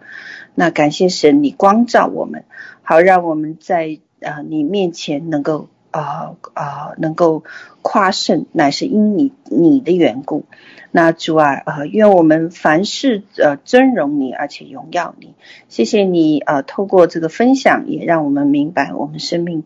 [0.55, 2.45] 那感谢神，你光照我们，
[2.83, 5.69] 好让我们在呃你面前能够。
[5.93, 7.43] 啊啊，能够
[7.81, 10.45] 夸胜，乃是因你你的缘故。
[10.91, 15.33] 那主啊，呃，愿我们凡事呃尊荣你，而且荣耀你。
[15.71, 19.65] 谢谢你呃，透过这个分享，也让我们明白我们生命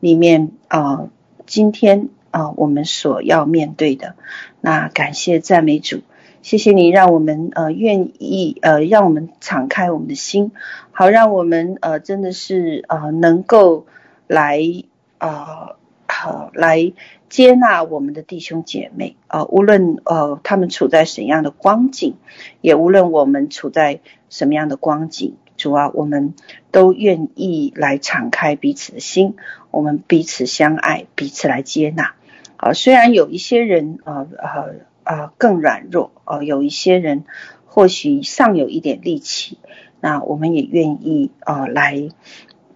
[0.00, 1.10] 里面啊、呃，
[1.46, 4.16] 今天啊、我们所要面对的。
[4.60, 6.00] 那感谢赞美主，
[6.42, 10.50] 谢谢你让我们呃愿意呃，让我们敞开我们的心，
[10.90, 13.86] 好让我们呃真的是呃能够
[14.28, 14.62] 来。
[15.20, 15.74] 啊，
[16.06, 16.92] 好、来
[17.28, 22.14] 接纳我们的弟兄姐妹啊、呃，无论呃他们处在怎样的光景，
[22.60, 23.98] 也无论我们处在
[24.30, 26.34] 什么样的光景，主啊，我们
[26.70, 29.34] 都愿意来敞开彼此的心，
[29.72, 32.14] 我们彼此相爱，彼此来接纳。
[32.58, 34.66] 啊、呃，虽然有一些人啊啊
[35.02, 37.24] 啊更软弱，啊、呃，有一些人
[37.66, 39.58] 或许尚有一点力气，
[40.00, 42.08] 那我们也愿意啊、呃、来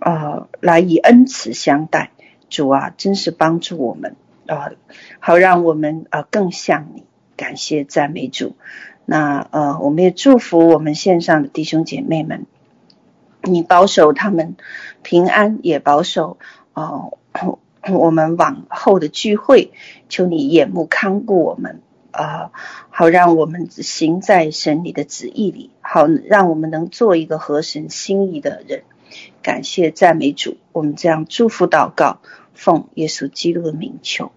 [0.03, 2.11] 啊、呃、来以恩慈相待。
[2.51, 4.15] 主啊，真是帮助我们
[4.47, 4.73] 啊，
[5.21, 7.05] 好让我们啊更像你。
[7.35, 8.57] 感谢赞美主。
[9.07, 12.45] 那呃，我们也祝福我们线上的弟兄姐妹们，
[13.43, 14.55] 你保守他们
[15.03, 16.37] 平安，也保守
[16.75, 17.07] 啊
[17.91, 19.73] 我们往后的聚会。
[20.11, 21.81] 求你眼目看顾我们
[22.11, 22.53] 啊，
[22.91, 28.83] 好让我们行在神你的旨意里，好让我们能做一个合神心意的人。
[29.43, 32.19] 感谢赞美主，我们这样祝福祷告。
[32.55, 34.31] 奉耶稣基督的名求，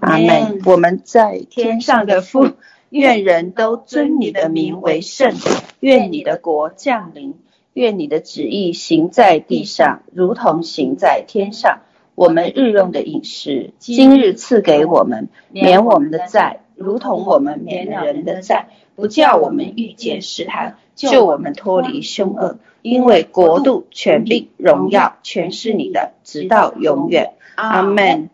[0.00, 0.62] 阿门。
[0.64, 2.52] 我们在天上的父，
[2.88, 5.34] 愿人都尊你的名为圣。
[5.78, 7.34] 愿你的国降临，
[7.74, 11.80] 愿你的旨意行在地上，如同行在天上。
[12.14, 22.58] 我们日用的饮食，今日赐给我们，免我们的债，如同我们免了人的债，不叫我们遇见试探，救我们脱离凶恶。
[22.82, 27.32] 因为国度、权力、荣耀，全是你的，直到永远。
[27.56, 28.30] 阿门。